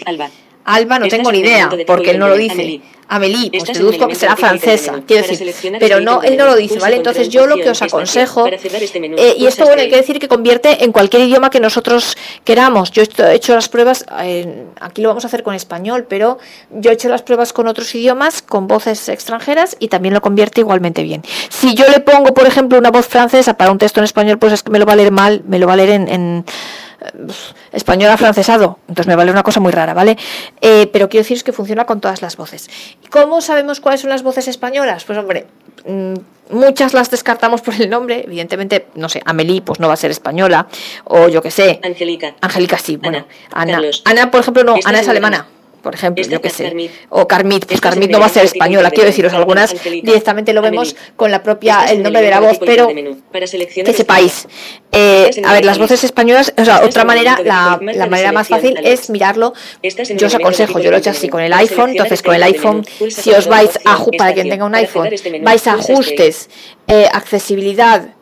Alba. 0.65 0.99
No 0.99 1.09
tengo 1.09 1.31
en 1.31 1.37
ni 1.37 1.41
idea, 1.41 1.71
porque 1.87 2.11
él 2.11 2.19
no 2.19 2.29
lo 2.29 2.37
dice. 2.37 2.55
Amelie. 2.55 2.83
Amelie, 3.13 3.51
pues 3.51 3.65
deduzco 3.79 4.09
que 4.09 4.15
será 4.15 4.37
francesa, 4.37 5.03
quiero 5.07 5.27
decir. 5.27 5.55
Pero 5.79 5.99
este 5.99 6.05
no, 6.05 6.23
él 6.23 6.39
no 6.39 6.47
lo 6.47 6.57
dice, 6.57 6.79
¿vale? 6.79 6.97
Entonces 6.97 7.29
yo 7.29 7.47
lo 7.47 7.57
que 7.57 7.69
os 7.69 7.83
espacio. 7.83 7.99
aconsejo, 7.99 8.47
este 8.47 9.01
menú, 9.01 9.17
eh, 9.19 9.35
y 9.37 9.41
pulsa 9.41 9.49
esto 9.49 9.65
bueno, 9.65 9.81
este. 9.81 9.89
quiere 9.89 10.01
decir 10.01 10.19
que 10.19 10.29
convierte 10.29 10.83
en 10.83 10.93
cualquier 10.93 11.25
idioma 11.25 11.51
que 11.51 11.61
nosotros 11.61 12.17
queramos. 12.45 12.91
Yo 12.91 13.03
he 13.03 13.35
hecho 13.35 13.55
las 13.55 13.69
pruebas, 13.69 14.07
eh, 14.23 14.65
aquí 14.81 15.03
lo 15.03 15.09
vamos 15.09 15.25
a 15.25 15.27
hacer 15.27 15.43
con 15.43 15.55
español, 15.55 16.07
pero 16.09 16.39
yo 16.71 16.91
he 16.91 16.95
hecho 16.95 17.11
las 17.11 17.21
pruebas 17.21 17.53
con 17.53 17.67
otros 17.67 17.95
idiomas, 17.95 18.41
con 18.41 18.67
voces 18.67 19.11
extranjeras 19.11 19.77
y 19.79 19.89
también 19.89 20.15
lo 20.15 20.23
convierte 20.23 20.63
igualmente 20.63 21.03
bien. 21.03 21.23
Si 21.51 21.75
yo 21.75 21.87
le 21.89 22.01
pongo, 22.01 22.33
por 22.33 22.47
ejemplo, 22.47 22.79
una 22.79 22.91
voz 22.91 23.09
francesa 23.09 23.59
para 23.59 23.71
un 23.71 23.77
texto 23.77 24.01
en 24.01 24.05
español, 24.05 24.39
pues 24.39 24.55
es 24.55 24.63
que 24.63 24.71
me 24.71 24.79
lo 24.79 24.87
va 24.87 24.95
a 24.95 24.97
leer 24.97 25.11
mal, 25.11 25.43
me 25.47 25.59
lo 25.59 25.67
va 25.67 25.75
a 25.75 25.77
leer 25.77 25.91
en, 25.91 26.09
en, 26.09 26.45
español 27.73 28.11
afrancesado, 28.11 28.79
entonces 28.89 29.07
me 29.07 29.17
vale 29.17 29.31
una 29.31 29.43
cosa 29.43 29.61
muy 29.61 29.73
rara, 29.73 29.95
¿vale? 29.95 30.17
Eh, 30.61 30.89
pero 30.93 31.09
quiero 31.09 31.23
decir 31.23 31.43
que 31.43 31.53
funciona 31.53 31.85
con 31.85 32.01
todas 32.01 32.23
las 32.23 32.37
voces. 32.37 32.69
¿Cómo 33.11 33.41
sabemos 33.41 33.81
cuáles 33.81 34.01
son 34.01 34.11
las 34.11 34.23
voces 34.23 34.49
españolas? 34.49 35.05
Pues 35.05 35.19
hombre, 35.19 35.47
mm, 35.87 36.15
muchas 36.51 36.95
las 36.95 37.11
descartamos 37.11 37.61
por 37.63 37.75
el 37.75 37.89
nombre, 37.91 38.25
evidentemente, 38.27 38.87
no 38.95 39.09
sé, 39.09 39.23
Amelie 39.25 39.63
pues 39.63 39.81
no 39.81 39.89
va 39.89 39.95
a 39.95 39.97
ser 39.97 40.11
española, 40.11 40.69
o 41.05 41.29
yo 41.29 41.43
qué 41.43 41.51
sé. 41.51 41.81
Angélica. 41.83 42.35
Angélica 42.41 42.79
sí, 42.79 42.97
bueno. 42.97 43.27
Ana, 43.53 43.81
Ana, 44.05 44.31
por 44.31 44.41
ejemplo, 44.41 44.65
no, 44.65 44.77
Ana 44.85 45.01
es 45.01 45.09
alemana 45.09 45.47
por 45.83 45.95
ejemplo, 45.95 46.25
yo 46.25 46.41
qué 46.41 46.51
sé, 46.51 46.91
o 47.09 47.27
Carmit, 47.27 47.67
pues 47.67 47.81
Carmit 47.81 48.11
no 48.11 48.21
va 48.21 48.27
a 48.27 48.29
ser 48.29 48.45
española, 48.45 48.91
quiero 48.91 49.07
deciros, 49.07 49.33
algunas 49.33 49.75
directamente 49.85 50.53
lo 50.53 50.63
vemos 50.63 50.95
con 51.17 51.31
la 51.31 51.43
propia, 51.43 51.85
el 51.87 52.03
nombre 52.03 52.23
de 52.23 52.31
la 52.31 52.41
voz, 52.41 52.59
pero 52.61 52.89
que 52.89 53.93
sepáis. 53.93 54.47
Eh, 54.93 55.31
a 55.45 55.53
ver, 55.55 55.65
las 55.65 55.79
voces 55.79 56.05
españolas, 56.05 56.53
o 56.57 56.65
sea, 56.65 56.83
otra 56.85 57.05
manera, 57.05 57.39
la, 57.45 57.81
la 57.81 58.07
manera 58.07 58.33
más 58.33 58.49
fácil 58.49 58.79
es 58.83 59.11
mirarlo, 59.11 59.53
yo 59.83 60.27
os 60.27 60.35
aconsejo, 60.35 60.79
yo 60.79 60.91
lo 60.91 60.97
he 60.97 61.01
hecho 61.01 61.11
así 61.11 61.29
con 61.29 61.43
el 61.43 61.53
iPhone, 61.53 61.91
entonces 61.91 62.23
con 62.23 62.35
el 62.35 62.43
iPhone, 62.43 62.85
si 63.09 63.31
os 63.31 63.49
vais 63.49 63.79
a, 63.85 64.05
para 64.17 64.35
quien 64.35 64.49
tenga 64.49 64.65
un 64.65 64.75
iPhone, 64.75 65.11
vais 65.43 65.67
a 65.67 65.75
ajustes, 65.75 66.49
eh, 66.87 67.09
accesibilidad, 67.13 68.15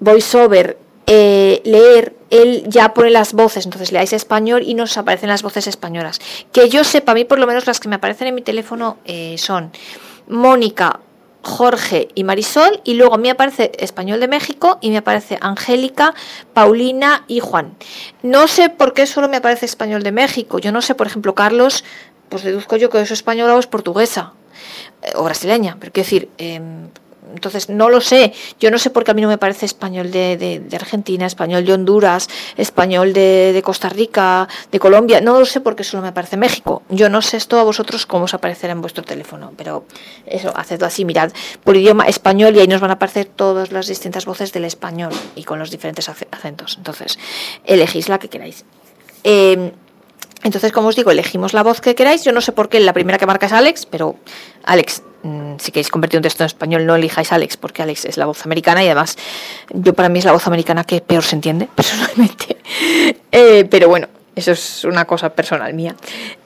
voiceover, 0.00 0.78
eh, 1.14 1.60
leer, 1.66 2.16
él 2.30 2.64
ya 2.68 2.94
pone 2.94 3.10
las 3.10 3.34
voces, 3.34 3.66
entonces 3.66 3.92
leáis 3.92 4.14
español 4.14 4.62
y 4.64 4.72
nos 4.72 4.96
aparecen 4.96 5.28
las 5.28 5.42
voces 5.42 5.66
españolas. 5.66 6.20
Que 6.52 6.70
yo 6.70 6.84
sepa, 6.84 7.12
a 7.12 7.14
mí 7.14 7.26
por 7.26 7.38
lo 7.38 7.46
menos 7.46 7.66
las 7.66 7.80
que 7.80 7.88
me 7.90 7.96
aparecen 7.96 8.28
en 8.28 8.34
mi 8.34 8.40
teléfono 8.40 8.96
eh, 9.04 9.36
son 9.36 9.72
Mónica, 10.26 11.00
Jorge 11.42 12.08
y 12.14 12.24
Marisol, 12.24 12.80
y 12.84 12.94
luego 12.94 13.12
a 13.12 13.18
mí 13.18 13.28
aparece 13.28 13.72
Español 13.78 14.20
de 14.20 14.28
México 14.28 14.78
y 14.80 14.88
me 14.88 14.96
aparece 14.96 15.36
Angélica, 15.42 16.14
Paulina 16.54 17.24
y 17.28 17.40
Juan. 17.40 17.74
No 18.22 18.48
sé 18.48 18.70
por 18.70 18.94
qué 18.94 19.06
solo 19.06 19.28
me 19.28 19.36
aparece 19.36 19.66
Español 19.66 20.02
de 20.02 20.12
México. 20.12 20.60
Yo 20.60 20.72
no 20.72 20.80
sé, 20.80 20.94
por 20.94 21.06
ejemplo, 21.06 21.34
Carlos, 21.34 21.84
pues 22.30 22.42
deduzco 22.42 22.76
yo 22.76 22.88
que 22.88 23.02
es 23.02 23.10
española 23.10 23.54
o 23.54 23.58
es 23.58 23.66
portuguesa 23.66 24.32
eh, 25.02 25.12
o 25.16 25.24
brasileña, 25.24 25.76
pero 25.78 25.92
quiero 25.92 26.06
decir, 26.06 26.30
em, 26.38 26.88
entonces, 27.32 27.68
no 27.68 27.88
lo 27.88 28.00
sé. 28.00 28.32
Yo 28.60 28.70
no 28.70 28.78
sé 28.78 28.90
por 28.90 29.04
qué 29.04 29.10
a 29.10 29.14
mí 29.14 29.22
no 29.22 29.28
me 29.28 29.38
parece 29.38 29.66
español 29.66 30.10
de, 30.10 30.62
Argentina, 30.74 31.26
español 31.26 31.64
de 31.64 31.72
Honduras, 31.72 32.28
español 32.56 33.12
de, 33.12 33.60
Costa 33.64 33.88
Rica, 33.88 34.48
de 34.70 34.78
Colombia. 34.78 35.20
No 35.20 35.38
lo 35.38 35.46
sé 35.46 35.60
porque 35.60 35.84
solo 35.84 36.02
me 36.02 36.12
parece 36.12 36.36
México. 36.36 36.82
Yo 36.88 37.08
no 37.08 37.22
sé 37.22 37.36
esto 37.36 37.58
a 37.58 37.64
vosotros 37.64 38.06
cómo 38.06 38.24
os 38.24 38.34
aparecerá 38.34 38.72
en 38.72 38.80
vuestro 38.80 39.02
teléfono. 39.02 39.52
Pero 39.56 39.84
eso, 40.26 40.52
hacedlo 40.56 40.86
así. 40.86 41.04
Mirad 41.04 41.32
por 41.64 41.76
idioma 41.76 42.04
español 42.06 42.56
y 42.56 42.60
ahí 42.60 42.68
nos 42.68 42.80
van 42.80 42.90
a 42.90 42.94
aparecer 42.94 43.26
todas 43.26 43.72
las 43.72 43.86
distintas 43.86 44.24
voces 44.24 44.52
del 44.52 44.64
español 44.64 45.12
y 45.36 45.44
con 45.44 45.58
los 45.58 45.70
diferentes 45.70 46.08
acentos. 46.08 46.76
Entonces, 46.76 47.18
elegís 47.64 48.08
la 48.08 48.18
que 48.18 48.28
queráis. 48.28 48.64
Eh, 49.24 49.72
entonces, 50.42 50.72
como 50.72 50.88
os 50.88 50.96
digo, 50.96 51.10
elegimos 51.10 51.52
la 51.52 51.62
voz 51.62 51.80
que 51.80 51.94
queráis. 51.94 52.24
Yo 52.24 52.32
no 52.32 52.40
sé 52.40 52.52
por 52.52 52.68
qué 52.68 52.80
la 52.80 52.92
primera 52.92 53.18
que 53.18 53.26
marca 53.26 53.46
es 53.46 53.52
Alex, 53.52 53.86
pero 53.86 54.16
Alex, 54.64 55.02
mm, 55.22 55.54
si 55.58 55.70
queréis 55.70 55.88
convertir 55.88 56.18
un 56.18 56.22
texto 56.22 56.42
en 56.42 56.46
español, 56.46 56.84
no 56.84 56.96
elijáis 56.96 57.32
Alex, 57.32 57.56
porque 57.56 57.82
Alex 57.82 58.04
es 58.06 58.16
la 58.16 58.26
voz 58.26 58.44
americana 58.44 58.82
y 58.82 58.86
además, 58.86 59.16
yo 59.72 59.94
para 59.94 60.08
mí 60.08 60.18
es 60.18 60.24
la 60.24 60.32
voz 60.32 60.46
americana 60.46 60.84
que 60.84 61.00
peor 61.00 61.22
se 61.22 61.36
entiende, 61.36 61.68
personalmente. 61.74 62.56
Eh, 63.30 63.66
pero 63.70 63.88
bueno, 63.88 64.08
eso 64.34 64.52
es 64.52 64.84
una 64.84 65.04
cosa 65.04 65.30
personal 65.30 65.74
mía. 65.74 65.94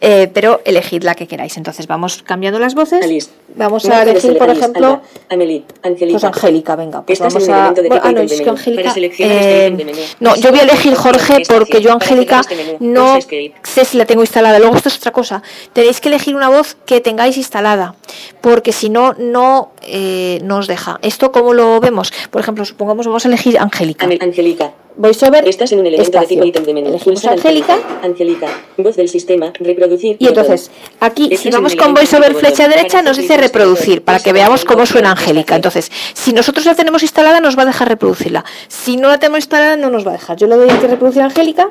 Eh, 0.00 0.28
pero 0.32 0.60
elegid 0.64 1.04
la 1.04 1.14
que 1.14 1.28
queráis. 1.28 1.56
Entonces 1.56 1.86
vamos 1.86 2.22
cambiando 2.24 2.58
las 2.58 2.74
voces. 2.74 3.30
Vamos 3.54 3.88
a 3.88 4.02
elegir, 4.02 4.36
por 4.36 4.50
ejemplo, 4.50 5.02
Amelie, 5.30 5.64
Angélica. 5.82 6.18
Pues 6.18 6.24
Angélica, 6.24 6.76
venga. 6.76 7.02
Pues 7.02 7.20
vamos 7.20 7.48
a. 7.48 7.68
ah, 7.68 8.12
no, 8.12 8.20
es 8.20 8.40
que 8.40 8.50
Angélica. 8.50 8.92
Eh, 9.18 9.94
no, 10.18 10.34
yo 10.36 10.50
voy 10.50 10.60
a 10.60 10.62
elegir 10.64 10.94
Jorge 10.94 11.42
porque 11.48 11.80
yo, 11.80 11.92
Angélica, 11.92 12.42
no 12.80 13.18
sé 13.20 13.84
si 13.84 13.96
la 13.96 14.04
tengo 14.04 14.22
instalada. 14.22 14.58
Luego, 14.58 14.76
esto 14.76 14.88
es 14.88 14.96
otra 14.96 15.12
cosa. 15.12 15.42
Tenéis 15.72 16.00
que 16.00 16.08
elegir 16.08 16.34
una 16.34 16.48
voz 16.48 16.76
que 16.86 17.00
tengáis 17.00 17.36
instalada. 17.36 17.94
Porque 18.40 18.72
si 18.72 18.90
no, 18.90 19.14
no 19.14 19.72
eh, 19.82 20.40
nos 20.42 20.66
deja. 20.66 20.98
¿Esto 21.02 21.30
cómo 21.30 21.54
lo 21.54 21.78
vemos? 21.80 22.12
Por 22.30 22.40
ejemplo, 22.40 22.64
supongamos, 22.64 23.06
vamos 23.06 23.24
a 23.24 23.28
elegir 23.28 23.58
Angélica. 23.58 24.06
Angélica. 24.20 24.72
VoiceOver. 24.96 25.46
Estás 25.48 25.72
en 25.72 25.80
un 25.80 25.86
elemento 25.86 26.18
de 26.18 26.26
tipo 26.26 26.44
ítem 26.44 26.64
de 26.64 26.74
menú. 26.74 26.88
Elegimos 26.88 27.24
Angélica. 27.24 27.78
Angélica. 28.02 28.48
Voz 28.76 28.96
del 28.96 29.08
sistema. 29.08 29.52
Reproducir. 29.58 30.16
Y 30.18 30.28
entonces, 30.28 30.70
aquí, 31.00 31.36
si 31.36 31.50
vamos 31.50 31.76
con 31.76 31.94
VoiceOver 31.94 32.34
flecha 32.34 32.68
derecha, 32.68 33.02
nos 33.02 33.16
dice 33.16 33.36
reproducir, 33.36 34.02
para 34.02 34.20
que 34.20 34.32
veamos 34.32 34.64
cómo 34.64 34.86
suena 34.86 35.12
Angélica. 35.12 35.56
Entonces, 35.56 35.90
si 36.14 36.32
nosotros 36.32 36.64
la 36.66 36.74
tenemos 36.74 37.02
instalada, 37.02 37.40
nos 37.40 37.56
va 37.56 37.62
a 37.62 37.66
dejar 37.66 37.88
reproducirla. 37.88 38.44
Si 38.68 38.96
no 38.96 39.08
la 39.08 39.18
tenemos 39.18 39.38
instalada, 39.38 39.76
no 39.76 39.90
nos 39.90 40.06
va 40.06 40.10
a 40.10 40.14
dejar. 40.14 40.36
Yo 40.36 40.46
le 40.46 40.56
doy 40.56 40.70
aquí 40.70 40.86
reproducir 40.86 41.22
Angélica. 41.22 41.68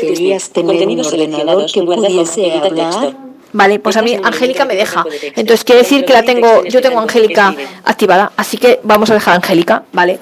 Querías 0.00 0.50
tener 0.50 0.86
un 0.86 1.00
ordenador 1.00 1.70
que 1.70 1.82
pudiese 1.82 2.52
hablar. 2.52 3.16
Vale, 3.52 3.80
pues 3.80 3.96
a 3.96 4.02
mí 4.02 4.16
Angélica 4.22 4.64
me 4.64 4.76
deja. 4.76 5.04
Entonces 5.34 5.64
quiere 5.64 5.82
decir 5.82 6.04
que 6.04 6.12
la 6.12 6.22
tengo, 6.22 6.64
yo 6.64 6.80
tengo 6.80 7.00
Angélica 7.00 7.54
activada, 7.84 8.32
así 8.36 8.58
que 8.58 8.80
vamos 8.84 9.10
a 9.10 9.14
dejar 9.14 9.34
Angélica, 9.34 9.84
¿vale? 9.92 10.18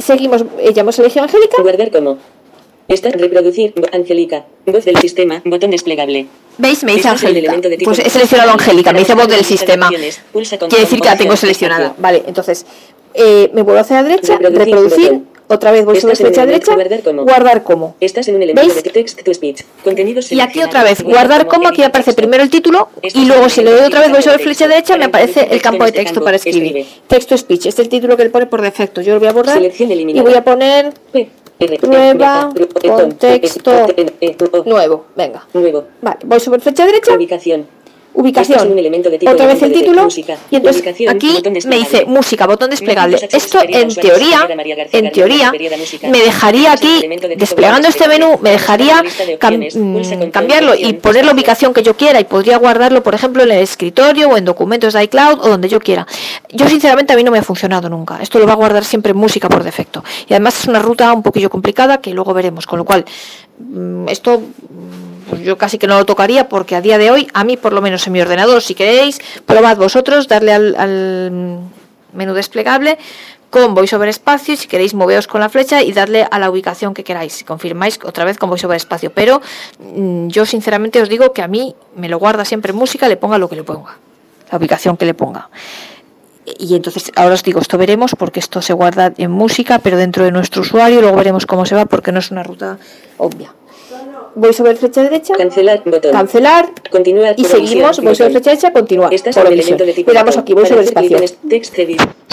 Seguimos, 0.00 0.44
eh, 0.58 0.72
ya 0.72 0.80
hemos 0.82 0.98
elegido 0.98 1.24
Angélica. 1.24 1.62
Guardar 1.62 1.90
como. 1.90 2.18
Está 2.88 3.10
reproducir 3.10 3.72
Angélica. 3.92 4.46
Voz 4.66 4.84
del 4.84 4.96
sistema. 4.96 5.42
Botón 5.44 5.70
desplegable. 5.70 6.26
¿Veis? 6.58 6.82
Me 6.82 6.94
dice 6.94 7.08
Angélica. 7.08 7.54
Pues 7.84 8.00
he 8.00 8.10
seleccionado 8.10 8.50
Angélica. 8.50 8.92
Me 8.92 8.98
dice 8.98 9.14
voz 9.14 9.28
del 9.28 9.44
sistema. 9.44 9.88
Quiere 9.88 10.80
decir 10.80 11.00
que 11.00 11.08
la 11.08 11.16
tengo 11.16 11.36
seleccionada. 11.36 11.94
Vale, 11.98 12.24
entonces 12.26 12.66
eh, 13.14 13.50
me 13.52 13.62
vuelvo 13.62 13.80
hacia 13.80 14.02
la 14.02 14.08
derecha. 14.08 14.38
Reproducir. 14.38 15.22
Otra 15.52 15.72
vez 15.72 15.84
voy 15.84 15.98
sobre 16.00 16.14
flecha 16.14 16.46
derecha, 16.46 16.76
guardar 17.24 17.64
como. 17.64 17.96
Estás 17.98 18.28
en 18.28 18.36
un 18.36 18.42
elemento 18.42 18.72
de 18.72 18.82
text 18.82 19.20
to 19.20 19.34
speech. 19.34 19.64
y 20.30 20.38
aquí 20.38 20.62
otra 20.62 20.84
vez, 20.84 21.02
guardar 21.02 21.48
como, 21.48 21.66
aquí 21.66 21.82
aparece 21.82 22.12
primero 22.12 22.44
el 22.44 22.50
título 22.50 22.88
y 23.02 23.24
luego 23.24 23.48
si 23.48 23.64
le 23.64 23.72
doy 23.72 23.80
otra 23.80 23.98
vez 23.98 24.12
voy 24.12 24.22
sobre 24.22 24.38
flecha 24.38 24.68
derecha 24.68 24.96
me 24.96 25.06
aparece 25.06 25.48
el 25.50 25.60
campo 25.60 25.84
de 25.84 25.90
texto 25.90 26.22
para 26.22 26.36
escribir. 26.36 26.86
Texto 27.08 27.36
speech, 27.36 27.66
este 27.66 27.82
es 27.82 27.86
el 27.86 27.88
título 27.88 28.16
que 28.16 28.22
él 28.22 28.30
pone 28.30 28.46
por 28.46 28.62
defecto. 28.62 29.00
Yo 29.00 29.14
lo 29.14 29.18
voy 29.18 29.28
a 29.28 29.32
borrar 29.32 29.60
y 29.60 30.20
voy 30.20 30.34
a 30.34 30.44
poner 30.44 30.94
prueba 31.80 32.52
con 32.80 33.12
texto 33.18 33.72
nuevo. 34.66 35.06
Venga. 35.16 35.48
Vale, 35.52 36.18
voy 36.26 36.38
sobre 36.38 36.60
flecha 36.60 36.86
derecha. 36.86 37.12
Ubicación 37.12 37.79
ubicación, 38.14 38.76
otra 39.28 39.46
vez 39.46 39.62
el 39.62 39.72
título 39.72 40.08
y 40.50 40.56
entonces 40.56 41.08
aquí 41.08 41.42
me 41.66 41.76
dice 41.76 42.04
música, 42.06 42.46
botón 42.46 42.70
desplegable. 42.70 43.18
Esto 43.30 43.58
en 43.62 43.94
teoría, 43.94 44.48
en 44.92 45.12
teoría 45.12 45.52
me 46.10 46.20
dejaría 46.20 46.72
aquí, 46.72 47.02
desplegando 47.36 47.88
este 47.88 48.08
menú, 48.08 48.38
me 48.42 48.50
dejaría 48.50 49.02
mm, 49.02 50.30
cambiarlo 50.30 50.74
y 50.74 50.92
poner 50.94 51.24
la 51.24 51.32
ubicación 51.32 51.72
que 51.72 51.82
yo 51.82 51.96
quiera 51.96 52.20
y 52.20 52.24
podría 52.24 52.58
guardarlo, 52.58 53.02
por 53.02 53.14
ejemplo, 53.14 53.42
en 53.42 53.52
el 53.52 53.58
escritorio 53.58 54.28
o 54.28 54.36
en 54.36 54.44
documentos 54.44 54.94
de 54.94 55.04
iCloud 55.04 55.40
o 55.40 55.48
donde 55.48 55.68
yo 55.68 55.80
quiera. 55.80 56.06
Yo 56.50 56.68
sinceramente 56.68 57.12
a 57.12 57.16
mí 57.16 57.24
no 57.24 57.30
me 57.30 57.38
ha 57.38 57.42
funcionado 57.42 57.88
nunca. 57.88 58.18
Esto 58.20 58.38
lo 58.38 58.46
va 58.46 58.52
a 58.52 58.56
guardar 58.56 58.84
siempre 58.84 59.14
música 59.14 59.48
por 59.48 59.62
defecto. 59.62 60.04
Y 60.28 60.34
además 60.34 60.60
es 60.60 60.68
una 60.68 60.80
ruta 60.80 61.12
un 61.12 61.22
poquillo 61.22 61.50
complicada 61.50 62.00
que 62.00 62.12
luego 62.12 62.34
veremos, 62.34 62.66
con 62.66 62.78
lo 62.78 62.84
cual 62.84 63.04
mm, 63.58 64.08
esto 64.08 64.42
pues 65.30 65.42
yo 65.42 65.56
casi 65.56 65.78
que 65.78 65.86
no 65.86 65.96
lo 65.96 66.04
tocaría 66.04 66.48
porque 66.48 66.74
a 66.74 66.80
día 66.80 66.98
de 66.98 67.12
hoy, 67.12 67.28
a 67.32 67.44
mí 67.44 67.56
por 67.56 67.72
lo 67.72 67.80
menos 67.80 68.04
en 68.06 68.12
mi 68.12 68.20
ordenador, 68.20 68.60
si 68.62 68.74
queréis, 68.74 69.20
probad 69.46 69.76
vosotros, 69.76 70.26
darle 70.26 70.52
al, 70.52 71.60
menú 72.12 72.34
desplegable 72.34 72.98
con 73.48 73.74
VoiceOver 73.74 74.08
espacio, 74.08 74.56
si 74.56 74.66
queréis 74.66 74.92
moveos 74.92 75.28
con 75.28 75.40
la 75.40 75.48
flecha 75.48 75.82
y 75.82 75.92
darle 75.92 76.26
a 76.28 76.38
la 76.40 76.50
ubicación 76.50 76.94
que 76.94 77.04
queráis. 77.04 77.44
Confirmáis 77.44 78.00
otra 78.04 78.24
vez 78.24 78.38
con 78.38 78.48
VoiceOver 78.48 78.76
espacio, 78.76 79.12
pero 79.12 79.40
mm, 79.78 80.28
yo 80.28 80.44
sinceramente 80.46 81.00
os 81.00 81.08
digo 81.08 81.32
que 81.32 81.42
a 81.42 81.48
mí 81.48 81.76
me 81.94 82.08
lo 82.08 82.18
guarda 82.18 82.44
siempre 82.44 82.72
en 82.72 82.78
música, 82.78 83.08
le 83.08 83.16
ponga 83.16 83.38
lo 83.38 83.48
que 83.48 83.54
le 83.54 83.62
ponga, 83.62 83.98
la 84.50 84.58
ubicación 84.58 84.96
que 84.96 85.04
le 85.04 85.14
ponga. 85.14 85.48
Y 86.58 86.74
entonces 86.74 87.12
ahora 87.14 87.34
os 87.34 87.44
digo, 87.44 87.60
esto 87.60 87.78
veremos 87.78 88.16
porque 88.18 88.40
esto 88.40 88.60
se 88.62 88.72
guarda 88.72 89.12
en 89.16 89.30
música, 89.30 89.78
pero 89.78 89.96
dentro 89.96 90.24
de 90.24 90.32
nuestro 90.32 90.62
usuario, 90.62 91.00
luego 91.00 91.16
veremos 91.16 91.46
cómo 91.46 91.66
se 91.66 91.76
va 91.76 91.86
porque 91.86 92.10
no 92.10 92.18
es 92.18 92.32
una 92.32 92.42
ruta 92.42 92.78
obvia 93.18 93.52
voy 94.34 94.52
sobre 94.52 94.76
flecha 94.76 95.02
derecha, 95.02 95.34
cancelar, 95.34 95.82
botón. 95.84 96.12
cancelar 96.12 96.70
continuar, 96.90 97.34
y 97.36 97.44
seguimos, 97.44 98.00
voy 98.00 98.14
sobre 98.14 98.30
flecha 98.30 98.50
derecha, 98.50 98.72
continuar. 98.72 99.12
Este 99.12 99.30
es 99.30 99.36
el 99.36 99.46
elemento 99.46 99.84
de 99.84 99.92
tipo 99.92 100.10
Le 100.10 100.18
damos 100.18 100.36
aquí, 100.36 100.54
voy 100.54 100.66
sobre 100.66 100.82
espacio. 100.82 101.18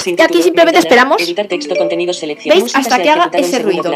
Y 0.05 0.21
aquí 0.21 0.41
simplemente 0.41 0.79
esperamos, 0.79 1.17
texto, 1.49 1.75
¿veis? 2.45 2.75
Hasta 2.75 3.01
que 3.01 3.09
haga 3.09 3.29
ese 3.33 3.59
ruido. 3.59 3.91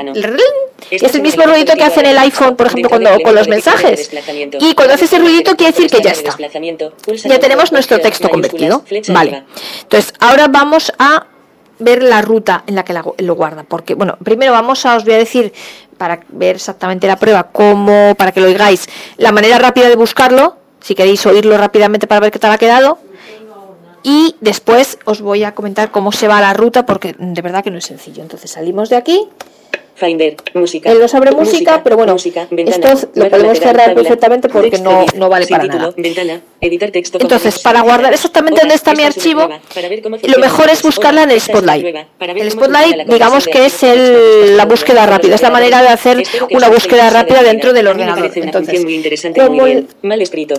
Es 0.90 1.16
el 1.16 1.22
mismo 1.22 1.44
ruidito 1.44 1.74
que 1.74 1.84
hace 1.84 2.00
en 2.02 2.08
el 2.08 2.18
iPhone, 2.18 2.56
por 2.56 2.68
ejemplo, 2.68 2.90
cuando 2.90 3.20
con 3.24 3.36
los 3.36 3.48
mensajes. 3.48 4.12
Y 4.60 4.74
cuando 4.74 4.96
hace 4.96 5.06
ese 5.06 5.20
ruidito 5.20 5.56
quiere 5.56 5.72
decir 5.72 5.90
que 5.90 6.02
ya 6.02 6.12
está. 6.12 6.36
Ya 7.26 7.40
tenemos 7.40 7.72
nuestro 7.72 8.00
texto 8.00 8.30
convertido. 8.30 8.84
Vale. 9.10 9.44
Entonces, 9.84 10.14
ahora 10.20 10.48
vamos 10.48 10.92
a 10.98 11.28
ver 11.80 12.04
la 12.04 12.22
ruta 12.22 12.64
en 12.68 12.76
la 12.76 12.84
que 12.84 12.94
lo 12.94 13.36
guarda. 13.36 13.64
Porque, 13.64 13.96
bueno, 13.96 14.18
primero 14.24 14.52
vamos 14.52 14.86
a, 14.86 14.96
os 14.96 15.04
voy 15.04 15.16
a 15.16 15.18
decir 15.18 15.52
para 16.02 16.20
ver 16.30 16.56
exactamente 16.56 17.06
la 17.06 17.16
prueba, 17.16 17.44
cómo, 17.52 18.16
para 18.18 18.32
que 18.32 18.42
lo 18.42 18.48
oigáis, 18.48 18.90
la 19.18 19.32
manera 19.32 19.60
rápida 19.60 19.88
de 19.88 19.96
buscarlo, 19.96 20.58
si 20.80 20.96
queréis 20.96 21.24
oírlo 21.28 21.56
rápidamente 21.60 22.08
para 22.08 22.22
ver 22.22 22.32
qué 22.32 22.40
tal 22.40 22.52
ha 22.52 22.58
quedado. 22.58 22.98
Y 24.02 24.36
después 24.42 24.98
os 25.06 25.22
voy 25.22 25.44
a 25.44 25.54
comentar 25.54 25.92
cómo 25.92 26.12
se 26.12 26.28
va 26.28 26.42
la 26.42 26.54
ruta, 26.54 26.88
porque 26.88 27.14
de 27.20 27.42
verdad 27.44 27.64
que 27.64 27.70
no 27.70 27.78
es 27.78 27.86
sencillo. 27.86 28.24
Entonces 28.24 28.50
salimos 28.50 28.90
de 28.90 28.96
aquí 28.96 29.30
Finder, 30.02 30.36
música. 30.56 30.90
Abre 30.90 31.32
música, 31.32 31.84
pero 31.84 31.96
bueno, 31.96 32.16
esto 32.16 33.10
lo 33.14 33.30
podemos 33.30 33.60
cerrar 33.60 33.94
perfectamente 33.94 34.50
porque 34.50 34.80
no, 34.80 35.06
no 35.16 35.30
vale 35.30 35.46
para 35.46 35.66
nada. 35.66 35.94
editar 36.60 36.90
texto 36.90 37.20
Entonces, 37.22 37.60
para 37.60 37.82
guardar 37.82 38.12
exactamente 38.12 38.62
dónde 38.62 38.76
está 38.76 38.96
mi 38.96 39.04
archivo, 39.04 39.48
lo 40.24 40.40
mejor 40.40 40.70
es 40.72 40.82
buscarla 40.82 41.24
en 41.24 41.32
el 41.32 41.40
Spotlight. 41.40 41.86
El 42.20 42.52
Spotlight, 42.52 43.08
digamos 43.08 43.48
que 43.48 43.68
es 43.68 43.84
el, 43.84 44.58
la 44.58 44.66
búsqueda 44.66 45.06
rápida, 45.06 45.36
es 45.36 45.42
la 45.44 45.52
manera 45.52 45.84
de 45.84 45.90
hacer 45.90 46.24
una 46.50 46.70
búsqueda 46.70 47.12
rápida 47.12 47.44
dentro 47.44 47.72
del 47.72 47.88
ordenador. 47.88 48.32
Entonces, 48.34 48.84
como 49.36 49.68
el, 49.68 49.88
mal 50.02 50.20
escrito, 50.20 50.56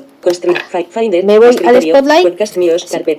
me 1.25 1.38
voy 1.40 1.56
al 1.66 1.82
Spotlight, 1.82 2.46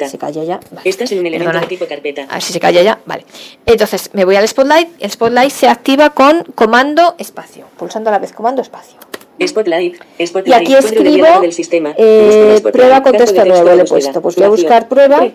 se 0.07 0.17
calla 0.17 0.43
ya. 0.45 0.59
Estás 0.85 1.11
en 1.11 1.19
un 1.19 1.25
elemento 1.25 1.67
tipo 1.67 1.85
carpeta. 1.85 2.27
A 2.29 2.35
ver 2.35 2.41
si 2.41 2.53
se 2.53 2.61
calla 2.61 2.81
ya, 2.81 2.99
vale. 3.05 3.25
Entonces, 3.65 4.09
me 4.13 4.23
voy 4.23 4.37
al 4.37 4.47
Spotlight, 4.47 4.87
el 5.01 5.11
Spotlight 5.11 5.51
se 5.51 5.67
activa 5.67 6.12
con 6.13 6.43
comando 6.55 7.15
espacio, 7.17 7.65
pulsando 7.77 8.09
a 8.09 8.13
la 8.13 8.19
vez 8.19 8.31
comando 8.31 8.61
espacio. 8.61 8.97
Spotlight, 9.45 9.95
Spotlight, 10.25 10.47
y 10.47 10.53
aquí 10.53 10.75
escribo 10.75 11.41
del 11.41 11.53
sistema. 11.53 11.93
Eh, 11.97 12.61
prueba 12.71 13.01
con 13.01 13.13
texto 13.13 13.43
nuevo, 13.45 13.73
le 13.73 13.81
he 13.81 13.85
puesto. 13.85 14.21
Pues 14.21 14.35
voy 14.35 14.45
a 14.45 14.49
buscar 14.49 14.87
prueba, 14.87 15.31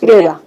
prueba. 0.00 0.42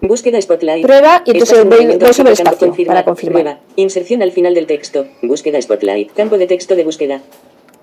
Búsqueda 0.00 0.40
Spotlight. 0.40 0.84
Prueba 0.84 1.22
y 1.24 1.32
entonces 1.32 1.64
voy, 1.64 1.96
voy 1.96 2.12
sobre 2.12 2.32
espacio 2.32 2.72
para 2.86 3.04
confirmar. 3.04 3.42
Prueba. 3.42 3.60
Inserción 3.76 4.22
al 4.22 4.30
final 4.30 4.54
del 4.54 4.66
texto. 4.66 5.06
Búsqueda 5.22 5.60
Spotlight. 5.60 6.12
Campo 6.12 6.38
de 6.38 6.46
texto 6.46 6.76
de 6.76 6.84
búsqueda. 6.84 7.20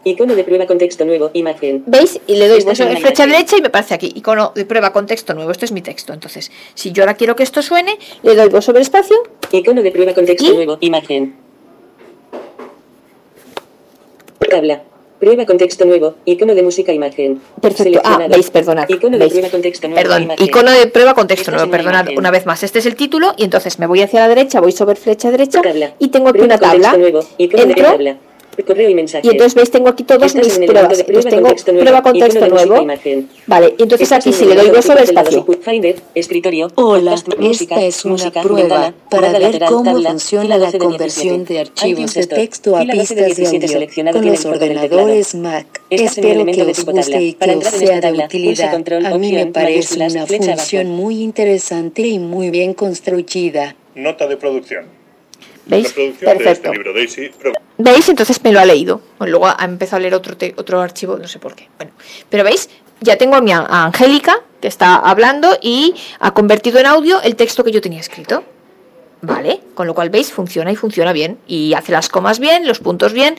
Icono 0.07 0.35
de 0.35 0.43
prueba 0.43 0.67
con 0.67 0.77
texto 0.77 1.03
nuevo, 1.03 1.31
imagen. 1.33 1.83
¿Veis? 1.87 2.21
Y 2.27 2.35
le 2.35 2.47
doy 2.47 2.61
flecha 2.61 3.25
derecha 3.25 3.57
y 3.57 3.61
me 3.61 3.67
aparece 3.69 3.95
aquí, 3.95 4.13
icono 4.15 4.51
de 4.53 4.63
prueba 4.63 4.93
con 4.93 5.07
texto 5.07 5.33
nuevo. 5.33 5.49
Esto 5.49 5.65
es 5.65 5.71
mi 5.71 5.81
texto. 5.81 6.13
Entonces, 6.13 6.51
si 6.75 6.91
yo 6.91 7.01
ahora 7.01 7.15
quiero 7.15 7.35
que 7.35 7.41
esto 7.41 7.63
suene, 7.63 7.97
le 8.21 8.35
doy 8.35 8.61
sobre 8.61 8.83
espacio. 8.83 9.17
Icono 9.51 9.81
de 9.81 9.91
prueba 9.91 10.13
con 10.13 10.27
texto 10.27 10.53
nuevo, 10.53 10.77
imagen. 10.79 11.35
Tabla. 14.47 14.83
Prueba 15.19 15.45
con 15.47 15.57
texto 15.57 15.85
nuevo, 15.85 16.15
icono 16.25 16.53
de 16.53 16.61
música, 16.61 16.93
imagen. 16.93 17.41
Perfecto. 17.59 17.99
Ah, 18.03 18.27
veis, 18.29 18.51
perdonad. 18.51 18.87
Icono 18.87 19.17
de 19.17 19.27
prueba 19.27 19.49
con 19.49 19.61
texto 19.63 19.87
nuevo. 19.87 20.03
Perdón, 20.03 20.29
icono 20.37 20.69
de 20.69 20.85
prueba 20.85 21.15
con 21.15 21.25
texto 21.25 21.49
nuevo, 21.49 21.71
perdonad 21.71 22.09
una 22.15 22.29
vez 22.29 22.45
más. 22.45 22.61
Este 22.61 22.77
es 22.77 22.85
el 22.85 22.95
título 22.95 23.33
y 23.37 23.43
entonces 23.43 23.79
me 23.79 23.87
voy 23.87 24.03
hacia 24.03 24.19
la 24.19 24.27
derecha, 24.27 24.61
voy 24.61 24.71
sobre 24.71 24.95
flecha 24.97 25.31
derecha 25.31 25.61
y 25.97 26.09
tengo 26.09 26.29
aquí 26.29 26.41
una 26.41 26.59
tabla. 26.59 26.95
Entro 27.39 28.15
correo 28.63 28.89
y 28.89 28.95
mensaje. 28.95 29.27
Y 29.27 29.31
entonces 29.31 29.55
veis, 29.55 29.71
tengo 29.71 29.89
aquí 29.89 30.03
todas 30.03 30.35
mis 30.35 30.57
pruebas. 30.59 30.99
Entonces 30.99 31.31
tengo 31.31 31.55
prueba 31.79 32.01
con 32.01 32.13
texto 32.19 32.47
nuevo. 32.47 32.87
Vale, 33.47 33.75
entonces 33.77 34.11
aquí 34.11 34.31
si 34.33 34.45
le 34.45 34.55
doy 34.55 34.69
dos 34.69 34.85
sobre 34.85 35.03
espacio. 35.03 35.45
escritorio. 36.15 36.71
Hola, 36.75 37.15
esta 37.41 37.81
es 37.81 38.05
una 38.05 38.31
prueba 38.31 38.93
para 39.09 39.37
ver 39.37 39.63
cómo 39.67 40.01
funciona 40.01 40.57
la 40.57 40.71
conversión 40.71 41.45
de 41.45 41.59
archivos 41.59 42.13
de 42.13 42.27
texto 42.27 42.75
a 42.75 42.81
pistas 42.81 43.37
de 43.37 43.47
audio 43.47 44.13
con 44.13 44.25
los 44.25 44.45
ordenadores 44.45 45.35
Mac. 45.35 45.81
Espero 45.89 46.45
que 46.45 46.61
os 46.61 46.85
guste 46.85 47.21
y 47.21 47.33
que 47.33 47.55
os 47.55 47.65
sea 47.65 48.01
de 48.01 48.11
utilidad. 48.11 48.75
A 49.05 49.17
mí 49.17 49.31
me 49.33 49.47
parece 49.47 49.95
una 49.95 50.25
función 50.25 50.87
muy 50.87 51.21
interesante 51.21 52.01
y 52.01 52.19
muy 52.19 52.49
bien 52.49 52.73
construida. 52.73 53.75
Nota 53.95 54.27
de 54.27 54.37
producción. 54.37 54.85
¿Veis? 55.65 55.93
Perfecto. 55.93 56.71
Este 56.73 57.31
¿Veis? 57.77 58.07
Entonces 58.09 58.41
me 58.43 58.51
lo 58.51 58.59
ha 58.59 58.65
leído. 58.65 59.01
luego 59.19 59.47
ha 59.47 59.65
empezado 59.65 59.97
a 59.97 59.99
leer 60.01 60.13
otro, 60.13 60.35
otro 60.57 60.81
archivo, 60.81 61.17
no 61.17 61.27
sé 61.27 61.39
por 61.39 61.55
qué. 61.55 61.69
Bueno, 61.77 61.91
pero 62.29 62.43
¿veis? 62.43 62.69
Ya 63.01 63.17
tengo 63.17 63.35
a 63.35 63.41
mi 63.41 63.51
Angélica 63.51 64.39
que 64.61 64.67
está 64.67 64.95
hablando 64.95 65.57
y 65.61 65.93
ha 66.19 66.33
convertido 66.33 66.79
en 66.79 66.85
audio 66.85 67.21
el 67.21 67.35
texto 67.35 67.63
que 67.63 67.71
yo 67.71 67.81
tenía 67.81 67.99
escrito. 67.99 68.43
¿Vale? 69.21 69.61
Con 69.73 69.87
lo 69.87 69.93
cual, 69.93 70.09
¿veis? 70.09 70.31
Funciona 70.31 70.71
y 70.71 70.75
funciona 70.75 71.11
bien. 71.11 71.39
Y 71.47 71.73
hace 71.73 71.91
las 71.91 72.09
comas 72.09 72.39
bien, 72.39 72.67
los 72.67 72.79
puntos 72.79 73.11
bien. 73.11 73.35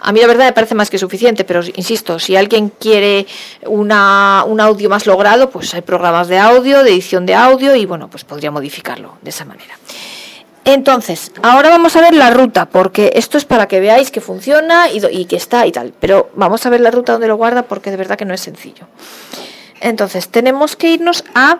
A 0.00 0.12
mí 0.12 0.20
la 0.20 0.26
verdad 0.26 0.44
me 0.44 0.52
parece 0.52 0.74
más 0.74 0.90
que 0.90 0.98
suficiente, 0.98 1.44
pero 1.44 1.62
insisto, 1.76 2.18
si 2.18 2.36
alguien 2.36 2.68
quiere 2.68 3.26
un 3.66 3.90
audio 3.90 4.90
más 4.90 5.06
logrado, 5.06 5.48
pues 5.50 5.72
hay 5.72 5.80
programas 5.80 6.28
de 6.28 6.38
audio, 6.38 6.84
de 6.84 6.90
edición 6.90 7.24
de 7.24 7.34
audio 7.34 7.74
y 7.74 7.86
bueno, 7.86 8.10
pues 8.10 8.24
podría 8.24 8.50
modificarlo 8.50 9.16
de 9.22 9.30
esa 9.30 9.44
manera. 9.46 9.78
Entonces, 10.64 11.30
ahora 11.42 11.68
vamos 11.68 11.94
a 11.94 12.00
ver 12.00 12.14
la 12.14 12.30
ruta, 12.30 12.66
porque 12.66 13.12
esto 13.16 13.36
es 13.36 13.44
para 13.44 13.68
que 13.68 13.80
veáis 13.80 14.10
que 14.10 14.22
funciona 14.22 14.88
y, 14.90 15.24
que 15.26 15.36
está 15.36 15.66
y 15.66 15.72
tal. 15.72 15.92
Pero 16.00 16.30
vamos 16.34 16.64
a 16.64 16.70
ver 16.70 16.80
la 16.80 16.90
ruta 16.90 17.12
donde 17.12 17.28
lo 17.28 17.36
guarda 17.36 17.64
porque 17.64 17.90
de 17.90 17.98
verdad 17.98 18.16
que 18.16 18.24
no 18.24 18.32
es 18.32 18.40
sencillo. 18.40 18.86
Entonces, 19.80 20.28
tenemos 20.28 20.76
que 20.76 20.88
irnos 20.88 21.24
a, 21.34 21.58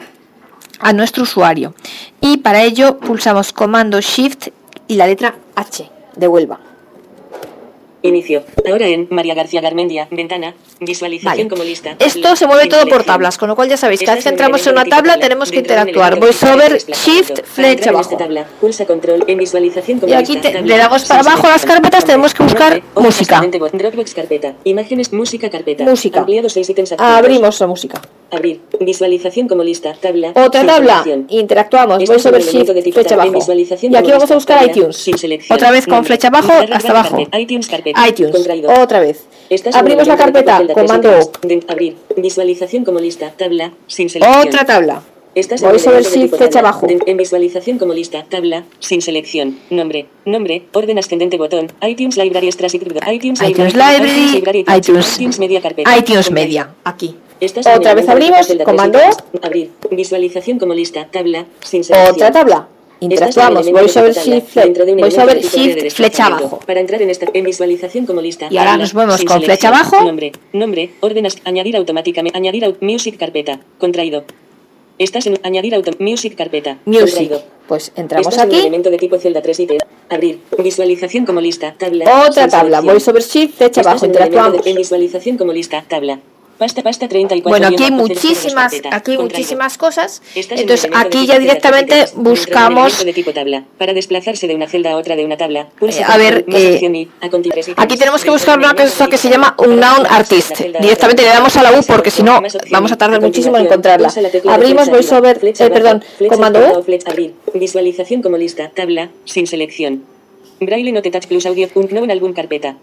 a 0.80 0.92
nuestro 0.94 1.24
usuario. 1.24 1.74
Y 2.20 2.38
para 2.38 2.62
ello 2.62 2.98
pulsamos 2.98 3.52
comando 3.52 4.00
Shift 4.00 4.48
y 4.88 4.94
la 4.96 5.06
letra 5.06 5.34
H 5.54 5.90
de 6.16 6.28
Huelva. 6.28 6.60
Inicio. 8.04 8.44
Ahora 8.70 8.86
en 8.86 9.08
María 9.10 9.32
García 9.32 9.62
Garmendia, 9.62 10.08
ventana, 10.10 10.54
visualización 10.78 11.48
como 11.48 11.64
lista. 11.64 11.96
Esto 11.98 12.36
se 12.36 12.46
mueve 12.46 12.66
todo 12.66 12.86
por 12.86 13.02
tablas, 13.02 13.38
con 13.38 13.48
lo 13.48 13.56
cual 13.56 13.70
ya 13.70 13.78
sabéis 13.78 14.00
que 14.00 14.06
cada 14.06 14.16
vez 14.16 14.24
que 14.24 14.28
entramos 14.28 14.66
en 14.66 14.74
una 14.74 14.84
tabla 14.84 15.18
tenemos 15.18 15.50
que 15.50 15.60
interactuar. 15.60 16.20
VoiceOver, 16.20 16.76
Shift, 16.86 17.44
flecha 17.44 17.88
abajo. 17.88 18.18
Pulsa 18.60 18.84
control 18.84 19.24
en 19.26 19.38
visualización 19.38 20.00
como 20.00 20.12
y 20.12 20.14
aquí 20.16 20.38
le 20.64 20.76
damos 20.76 21.06
para 21.06 21.20
abajo 21.20 21.48
las 21.48 21.64
carpetas, 21.64 22.04
tenemos 22.04 22.34
que 22.34 22.42
buscar 22.42 22.82
música. 22.94 23.40
Dropbox 23.40 24.12
carpeta, 24.12 24.54
imágenes, 24.64 25.10
música 25.10 25.48
carpeta. 25.48 25.84
Música. 25.84 26.20
Ampliado 26.20 26.50
6 26.50 26.68
ítems 26.68 26.92
Abrimos 26.98 27.58
la 27.58 27.66
música. 27.66 28.02
Abrir. 28.30 28.60
Visualización 28.80 29.48
como 29.48 29.62
lista. 29.62 29.94
Tabla. 29.94 30.32
Otra 30.34 30.66
tabla. 30.66 31.04
Interactuamos. 31.28 32.04
VoiceOver, 32.04 32.42
Shift, 32.42 32.70
flecha 32.92 33.14
abajo. 33.14 33.38
Y 33.80 33.96
aquí 33.96 34.10
vamos 34.10 34.30
a 34.30 34.34
buscar 34.34 34.66
iTunes. 34.68 35.10
Otra 35.48 35.70
vez 35.70 35.86
con 35.86 36.04
flecha 36.04 36.28
abajo 36.28 36.52
hasta 36.70 36.90
abajo. 36.90 37.18
iTunes 37.38 37.66
carpeta 37.66 37.93
iTunes. 38.08 38.48
Otra 38.80 39.00
vez. 39.00 39.24
Abrimos 39.72 40.06
la 40.06 40.16
carpeta. 40.16 40.62
Comando 40.72 41.10
O. 41.10 41.32
Abrir. 41.68 41.96
Visualización 42.16 42.84
como 42.84 42.98
lista. 43.00 43.32
Tabla. 43.36 43.72
Sin 43.86 44.08
selección. 44.08 44.48
Otra 44.48 44.64
tabla. 44.64 45.02
Voy 45.34 45.78
sobre 45.80 45.98
el 45.98 46.04
shift 46.04 46.36
flecha 46.36 46.60
abajo. 46.60 46.86
En 46.88 47.16
visualización 47.16 47.76
como 47.78 47.92
lista, 47.92 48.24
tabla, 48.28 48.64
sin 48.78 49.02
selección, 49.02 49.58
nombre, 49.68 50.06
nombre, 50.24 50.62
orden 50.72 50.98
ascendente 50.98 51.36
botón, 51.36 51.72
iTunes 51.82 52.16
Library 52.16 52.46
Extras 52.46 52.72
iTunes, 52.74 53.42
iTunes 53.42 53.74
Library, 53.74 54.64
iTunes, 54.76 55.18
iTunes 55.18 55.38
Media 55.40 55.60
carpeta. 55.60 55.98
iTunes 55.98 56.30
Media, 56.30 56.74
aquí. 56.84 57.16
Otra 57.76 57.94
vez 57.94 58.08
abrimos, 58.08 58.46
comando 58.64 59.00
Abrir, 59.42 59.72
visualización 59.90 60.60
como 60.60 60.72
lista, 60.72 61.08
tabla, 61.10 61.46
sin 61.64 61.82
selección. 61.82 62.14
Otra 62.14 62.30
tabla. 62.30 62.68
Interactuamos. 63.04 63.70
Voy 63.70 63.88
sobre 63.88 64.12
Shift, 64.12 64.56
voy 64.98 65.10
sobre 65.10 65.40
Shift 65.42 65.94
flecha 65.94 66.26
abajo. 66.26 66.60
Para 66.66 66.80
entrar 66.80 67.02
en 67.02 67.10
esta 67.10 67.26
en 67.32 67.44
visualización 67.44 68.06
como 68.06 68.20
lista. 68.20 68.48
Y 68.50 68.56
ahora 68.56 68.76
nos 68.76 68.94
movemos 68.94 69.22
con 69.24 69.42
flecha 69.42 69.68
abajo. 69.68 70.02
Nombre, 70.02 70.32
nombre, 70.52 70.90
órdenes, 71.00 71.38
añadir 71.44 71.76
automáticamente, 71.76 72.36
añadir 72.36 72.76
music 72.80 73.18
carpeta, 73.18 73.60
contraído. 73.78 74.24
Estás 74.98 75.26
en 75.26 75.38
añadir 75.42 75.74
auto, 75.74 75.90
music 75.98 76.36
carpeta. 76.36 76.78
Music. 76.84 77.00
Contraído. 77.00 77.42
Pues 77.66 77.92
entramos 77.96 78.28
Estás 78.28 78.46
aquí. 78.46 78.54
En 78.54 78.60
elemento 78.60 78.90
de 78.90 78.98
tipo 78.98 79.18
celda 79.18 79.42
3 79.42 79.60
y 79.60 79.68
Abrir. 80.08 80.38
Visualización 80.62 81.26
como 81.26 81.40
lista. 81.40 81.74
Tabla. 81.76 82.26
Otra 82.28 82.46
tabla. 82.46 82.80
Voy 82.80 83.00
sobre 83.00 83.22
Shift, 83.22 83.56
flecha 83.56 83.80
abajo. 83.80 84.06
Interactuamos. 84.06 84.64
En 84.66 84.76
visualización 84.76 85.36
como 85.36 85.52
lista. 85.52 85.84
Tabla. 85.88 86.20
Pasta, 86.58 86.82
pasta 86.82 87.08
34. 87.08 87.48
Bueno, 87.48 87.66
aquí 87.66 87.84
hay 87.84 87.90
muchísimas, 87.90 88.74
aquí 88.90 89.12
hay 89.12 89.18
muchísimas 89.18 89.76
cosas. 89.76 90.22
Entonces 90.34 90.88
aquí 90.94 91.26
ya 91.26 91.38
directamente 91.38 92.06
buscamos. 92.14 93.04
Para 93.78 93.92
desplazarse 93.92 94.46
de 94.46 94.54
una 94.54 94.68
celda 94.68 94.92
a 94.92 94.96
otra 94.96 95.16
de 95.16 95.24
una 95.24 95.36
tabla. 95.36 95.68
a 96.06 96.16
ver, 96.16 96.44
eh, 96.48 97.08
aquí 97.76 97.96
tenemos 97.96 98.22
que 98.22 98.30
buscar 98.30 98.58
una 98.58 98.74
cosa 98.74 99.08
que 99.08 99.18
se 99.18 99.28
llama 99.28 99.56
Unknown 99.58 100.06
Artist. 100.08 100.60
Directamente 100.80 101.22
le 101.22 101.28
damos 101.28 101.56
a 101.56 101.62
la 101.62 101.72
U 101.72 101.82
porque 101.86 102.10
si 102.10 102.22
no 102.22 102.40
vamos 102.70 102.92
a 102.92 102.96
tardar 102.96 103.20
muchísimo 103.20 103.56
en 103.56 103.66
encontrarla. 103.66 104.12
Abrimos 104.48 104.88
VoiceOver, 104.88 105.40
eh, 105.42 105.70
perdón, 105.70 106.04
comando 106.28 106.60
U. 106.60 106.84
Visualización 107.54 108.22
como 108.22 108.36
lista, 108.36 108.70
tabla, 108.74 109.10
sin 109.24 109.46
selección. 109.46 110.04
Braille 110.60 110.92
Note 110.92 111.10
Touch 111.10 111.26
Plus 111.26 111.46
Audio, 111.46 111.68
Unknown 111.74 112.10
Album 112.10 112.32
Carpeta. 112.32 112.76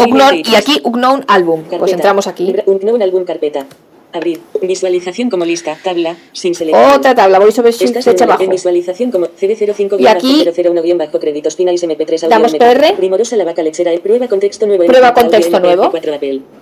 Unknown 0.00 0.42
y 0.44 0.54
aquí 0.54 0.80
Unknown 0.84 1.24
Album. 1.28 1.64
Pues 1.78 1.92
entramos 1.92 2.26
aquí. 2.26 2.54
Unknown 2.66 3.02
Album 3.02 3.24
carpeta. 3.24 3.66
Abrir. 4.12 4.40
Visualización 4.60 5.30
como 5.30 5.44
lista. 5.44 5.78
Tabla. 5.84 6.16
Sin 6.32 6.52
selección. 6.54 6.94
Otra 6.94 7.14
tabla. 7.14 7.38
Voy 7.38 7.52
sobre 7.52 7.72
flecha 7.72 8.24
abajo. 8.24 8.42
En 8.42 8.50
visualización 8.50 9.12
como 9.12 9.26
CD05 9.28 10.00
y 10.00 10.06
aquí 10.08 10.44
001 10.44 10.98
bajo 10.98 11.20
créditos 11.20 11.54
finales 11.54 11.84
MP3 11.84 12.26
damos 12.26 12.52
PR. 12.54 12.96
Primorosa 12.96 13.36
la 13.36 13.44
vaca 13.44 13.62
lechera. 13.62 13.92
Prueba 14.02 14.26
con 14.26 14.40
texto 14.40 14.66
nuevo. 14.66 14.84
Prueba 14.86 15.14
con 15.14 15.30
texto 15.30 15.60
nuevo. 15.60 15.92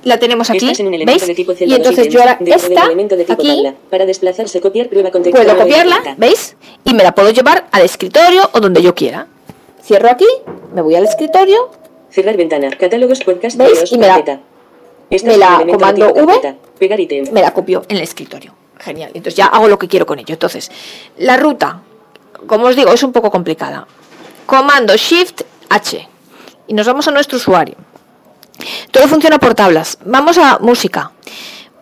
La 0.04 0.18
tenemos 0.18 0.50
aquí. 0.50 0.72
¿Veis? 1.06 1.26
Y 1.60 1.72
entonces 1.72 2.08
yo 2.08 2.20
ahora 2.20 2.38
esta 2.44 2.90
aquí 3.30 3.64
para 3.88 4.04
desplazarse 4.04 4.60
copiar 4.60 4.88
prueba 4.88 5.10
con 5.10 5.22
texto 5.22 5.42
puedo 5.42 5.56
copiarla. 5.56 6.16
¿Veis? 6.18 6.54
Y 6.84 6.92
me 6.92 7.02
la 7.02 7.14
puedo 7.14 7.30
llevar 7.30 7.66
al 7.72 7.82
escritorio 7.82 8.50
o 8.52 8.60
donde 8.60 8.82
yo 8.82 8.94
quiera. 8.94 9.26
Cierro 9.82 10.10
aquí. 10.10 10.26
Me 10.74 10.82
voy 10.82 10.96
al 10.96 11.04
escritorio 11.04 11.70
Cerrar 12.18 12.36
ventana. 12.36 12.70
Catálogos 12.70 13.20
podcast. 13.20 13.56
¿Veis? 13.56 13.92
Y 13.92 13.96
me 13.96 14.08
la, 14.08 14.18
me 15.24 15.36
la 15.36 15.64
comando 15.70 16.12
V. 16.12 16.56
Pegar 16.76 16.98
ítem. 16.98 17.30
Me 17.30 17.40
la 17.40 17.54
copio 17.54 17.84
en 17.88 17.98
el 17.98 18.02
escritorio. 18.02 18.52
Genial. 18.80 19.12
Entonces 19.14 19.36
ya 19.36 19.46
hago 19.46 19.68
lo 19.68 19.78
que 19.78 19.86
quiero 19.86 20.04
con 20.04 20.18
ello. 20.18 20.32
Entonces, 20.32 20.68
la 21.18 21.36
ruta, 21.36 21.80
como 22.48 22.66
os 22.66 22.74
digo, 22.74 22.92
es 22.92 23.04
un 23.04 23.12
poco 23.12 23.30
complicada. 23.30 23.86
Comando 24.46 24.96
Shift 24.96 25.42
H 25.68 26.08
y 26.66 26.74
nos 26.74 26.88
vamos 26.88 27.06
a 27.06 27.12
nuestro 27.12 27.36
usuario. 27.36 27.76
Todo 28.90 29.06
funciona 29.06 29.38
por 29.38 29.54
tablas. 29.54 29.98
Vamos 30.04 30.38
a 30.38 30.58
música. 30.58 31.12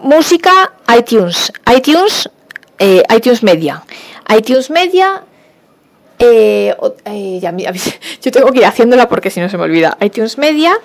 Música, 0.01 0.75
iTunes. 0.99 1.51
iTunes, 1.75 2.29
eh, 2.79 3.03
iTunes 3.09 3.43
Media. 3.43 3.83
iTunes 4.37 4.69
Media. 4.69 5.23
Eh, 6.19 6.75
eh, 7.05 7.41
yo 8.23 8.31
tengo 8.33 8.53
que 8.53 8.59
ir 8.59 8.65
haciéndola 8.65 9.09
porque 9.09 9.31
si 9.31 9.41
no 9.41 9.49
se 9.49 9.57
me 9.57 9.65
olvida. 9.65 9.97
iTunes 10.01 10.39
Media. 10.39 10.79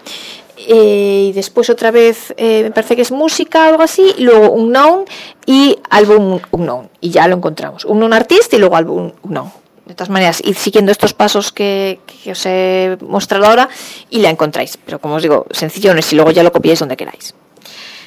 y 0.58 1.32
después 1.34 1.70
otra 1.70 1.92
vez 1.92 2.36
me 2.38 2.72
parece 2.72 2.96
que 2.96 3.02
es 3.02 3.12
música 3.12 3.66
o 3.66 3.70
algo 3.70 3.84
así. 3.84 4.14
luego 4.18 4.52
Unknown 4.52 5.06
y 5.46 5.78
álbum 5.90 6.40
Unknown. 6.52 6.90
Y 7.00 7.12
ya 7.12 7.28
lo 7.28 7.36
encontramos. 7.36 7.86
Unknown 7.86 8.14
Artist 8.14 8.54
y 8.54 8.58
luego 8.58 8.76
álbum 8.76 9.12
Unknown. 9.24 9.62
De 9.92 9.96
todas 9.96 10.10
maneras, 10.10 10.42
id 10.46 10.56
siguiendo 10.56 10.92
estos 10.92 11.14
pasos 11.14 11.52
que, 11.52 12.00
os 12.30 12.46
he 12.46 12.98
mostrado 13.02 13.46
ahora 13.46 13.68
y 14.10 14.20
la 14.20 14.30
encontráis. 14.30 14.78
Pero 14.78 15.00
como 15.00 15.16
os 15.16 15.22
digo, 15.22 15.48
sencillo 15.52 15.94
no 15.94 16.00
es 16.00 16.14
y 16.14 16.16
luego 16.16 16.32
ya 16.32 16.44
lo 16.44 16.52
copiáis 16.54 16.80
donde 16.80 16.96
queráis. 16.96 17.34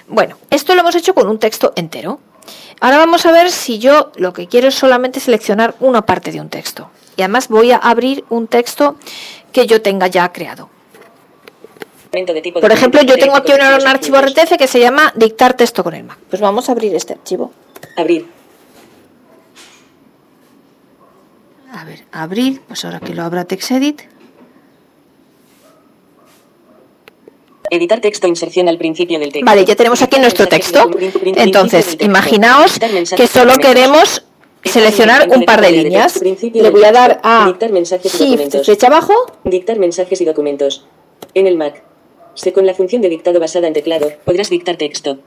Bueno, 0.08 0.38
esto 0.48 0.74
lo 0.74 0.80
hemos 0.80 0.94
hecho 0.94 1.14
con 1.14 1.28
un 1.28 1.38
texto 1.38 1.74
entero. 1.76 2.20
Ahora 2.80 2.96
vamos 2.96 3.26
a 3.26 3.32
ver 3.32 3.50
si 3.50 3.78
yo 3.78 4.12
lo 4.16 4.32
que 4.32 4.46
quiero 4.46 4.68
es 4.68 4.74
solamente 4.74 5.20
seleccionar 5.20 5.74
una 5.80 6.06
parte 6.06 6.32
de 6.32 6.40
un 6.40 6.48
texto. 6.48 6.90
Y 7.16 7.22
además 7.22 7.48
voy 7.48 7.72
a 7.72 7.76
abrir 7.76 8.24
un 8.28 8.46
texto 8.46 8.96
que 9.52 9.66
yo 9.66 9.82
tenga 9.82 10.06
ya 10.08 10.32
creado. 10.32 10.68
Por 12.60 12.72
ejemplo, 12.72 13.02
yo 13.02 13.16
tengo 13.16 13.36
aquí 13.36 13.52
un, 13.52 13.60
archivo 13.60 14.20
RTF 14.20 14.56
que 14.56 14.68
se 14.68 14.78
llama 14.78 15.12
dictar 15.16 15.54
texto 15.54 15.82
con 15.82 15.94
el 15.94 16.04
Mac. 16.04 16.18
Pues 16.30 16.40
vamos 16.40 16.68
a 16.68 16.72
abrir 16.72 16.94
este 16.94 17.14
archivo. 17.14 17.52
Abrir. 17.96 18.26
A 21.72 21.84
ver, 21.84 22.04
abrir, 22.12 22.60
pues 22.68 22.84
ahora 22.84 23.00
que 23.00 23.14
lo 23.14 23.24
abra 23.24 23.44
TextEdit. 23.44 24.02
Editar 27.68 28.00
texto, 28.00 28.28
inserción 28.28 28.68
al 28.68 28.78
principio 28.78 29.18
del 29.18 29.32
texto. 29.32 29.46
Vale, 29.46 29.64
ya 29.64 29.74
tenemos 29.74 30.00
aquí 30.00 30.20
nuestro 30.20 30.46
texto. 30.46 30.88
Entonces, 31.24 31.96
imaginaos 31.98 32.78
que 33.16 33.26
solo 33.26 33.56
queremos 33.56 34.24
seleccionar 34.70 35.28
un 35.28 35.44
par 35.44 35.60
de 35.60 35.72
líneas. 35.72 36.20
Le 36.22 36.70
voy 36.70 36.84
a 36.84 36.92
dar 36.92 37.20
a 37.22 37.52
Shift, 37.58 38.64
flecha 38.64 38.86
abajo. 38.86 39.14
Dictar 39.44 39.78
mensajes 39.78 40.20
y 40.20 40.24
documentos. 40.24 40.86
En 41.34 41.46
el 41.46 41.56
Mac. 41.56 41.82
Con 42.54 42.66
la 42.66 42.74
función 42.74 43.00
de 43.02 43.08
dictado 43.08 43.40
basada 43.40 43.68
en 43.68 43.74
teclado, 43.74 44.12
podrás 44.24 44.50
dictar 44.50 44.76
texto. 44.76 45.18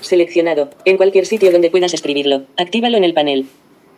Seleccionado. 0.00 0.70
En 0.84 0.96
cualquier 0.96 1.26
sitio 1.26 1.50
donde 1.50 1.70
puedas 1.70 1.92
escribirlo. 1.94 2.42
Actívalo 2.56 2.96
en 2.96 3.04
el 3.04 3.14
panel. 3.14 3.46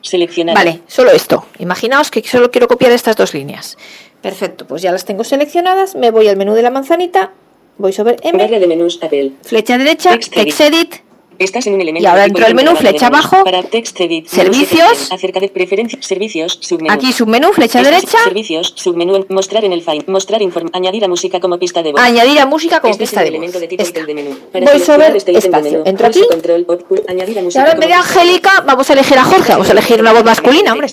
Seleccionado. 0.01 0.57
Vale, 0.57 0.81
solo 0.87 1.11
esto. 1.11 1.47
Imaginaos 1.59 2.11
que 2.11 2.23
solo 2.23 2.51
quiero 2.51 2.69
copiar 2.69 2.93
estas 2.93 3.17
dos 3.17 3.33
líneas. 3.33 3.79
Perfecto, 4.21 4.67
pues 4.67 4.83
ya 4.83 4.93
las 4.93 5.05
tengo 5.05 5.25
seleccionadas. 5.25 5.95
Me 5.95 6.11
voy 6.11 6.29
al 6.29 6.37
menú 6.37 6.55
de 6.55 6.63
la 6.63 6.71
manzanita. 6.71 7.33
Voy 7.79 7.93
sobre 7.93 8.17
M. 8.23 8.47
de 8.47 8.67
menús, 8.67 9.01
Flecha 9.43 9.79
derecha, 9.79 10.11
Text 10.19 10.61
Edit 10.61 10.95
Estás 11.39 11.67
en 11.67 11.75
un 11.75 11.81
elemento 11.81 12.05
y 12.05 12.07
ahora 12.07 12.23
dentro 12.23 12.45
del 12.45 12.55
menú, 12.55 12.77
flecha 12.77 13.09
abajo, 13.09 13.43
para 13.45 13.63
text 13.63 14.01
edit, 14.01 14.29
servicios, 14.29 15.11
acerca 15.11 15.41
de 15.41 15.49
preferencias, 15.49 16.05
servicios, 16.05 16.59
submenú. 16.61 16.93
Aquí 16.93 17.13
submenú, 17.13 17.53
flecha 17.53 17.83
derecha, 17.83 18.19
servicios, 18.23 18.73
submenú, 18.77 19.27
mostrar 19.29 19.65
en 19.65 19.73
el 19.73 19.83
file, 19.83 20.05
mostrar 20.07 20.43
inform, 20.43 20.71
añadir 20.73 21.05
a 21.05 21.09
música 21.09 21.41
como 21.41 21.59
pista 21.59 21.83
de 21.83 21.93
voz. 21.93 22.01
Añadir 22.01 22.39
a 22.41 22.47
música 22.47 22.81
como 22.81 22.97
pista 22.97 23.23
de 23.23 23.31
voz. 23.31 23.53
De 23.53 23.69
tipo 23.69 23.85
del 23.85 24.15
menú. 24.15 24.39
Voy 24.53 24.81
sobre 24.81 25.17
este 25.17 25.37
espacio, 25.37 25.83
entro 25.85 26.07
aquí. 26.07 26.23
Control, 26.29 26.67
añadir 27.09 27.39
a 27.39 27.43
música 27.43 27.59
y 27.59 27.61
ahora 27.61 27.73
en 27.73 27.81
vez 27.81 27.89
de 27.89 27.95
Angélica 27.95 28.63
vamos 28.67 28.89
a 28.91 28.93
elegir 28.93 29.19
a 29.19 29.25
Jorge, 29.25 29.53
vamos 29.53 29.69
a 29.69 29.73
elegir 29.73 30.01
una 30.01 30.13
voz 30.13 30.25
masculina, 30.25 30.73
hombre. 30.73 30.89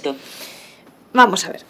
Vamos 1.13 1.45
a 1.45 1.51
ver. 1.51 1.61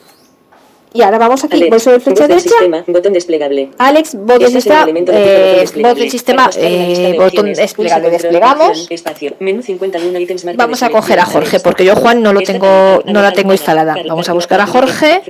Y 0.93 1.01
ahora 1.04 1.17
vamos 1.17 1.41
aquí, 1.45 1.69
voy 1.69 1.80
sobre 1.80 2.01
flecha 2.01 2.27
derecha. 2.27 2.49
Sistema, 2.49 2.84
botón 2.86 3.13
desplegable. 3.13 3.69
Alex, 3.77 4.15
bot 4.15 4.39
del 4.39 4.51
sistema, 4.51 4.86
eh, 4.89 5.65
bot 5.82 5.97
del 5.97 6.12
sistema, 6.12 6.49
eh, 6.58 7.15
botón 7.17 7.54
desplegable. 7.54 8.10
Desplegamos. 8.10 8.88
Espacio, 8.89 9.36
menú 9.39 9.62
51 9.62 10.19
ítems 10.19 10.43
vamos 10.56 10.84
a 10.84 10.89
coger 10.89 11.19
a 11.19 11.25
Jorge, 11.25 11.62
porque 11.62 11.86
yo 11.86 11.95
Juan 11.95 12.21
no 12.21 12.34
lo 12.34 12.41
tengo, 12.41 13.01
no 13.06 13.21
la 13.21 13.32
tengo 13.32 13.54
instalada. 13.54 13.95
Vamos 14.06 14.27
a 14.27 14.34
buscar 14.34 14.60
a 14.60 14.67
Jorge. 14.67 15.21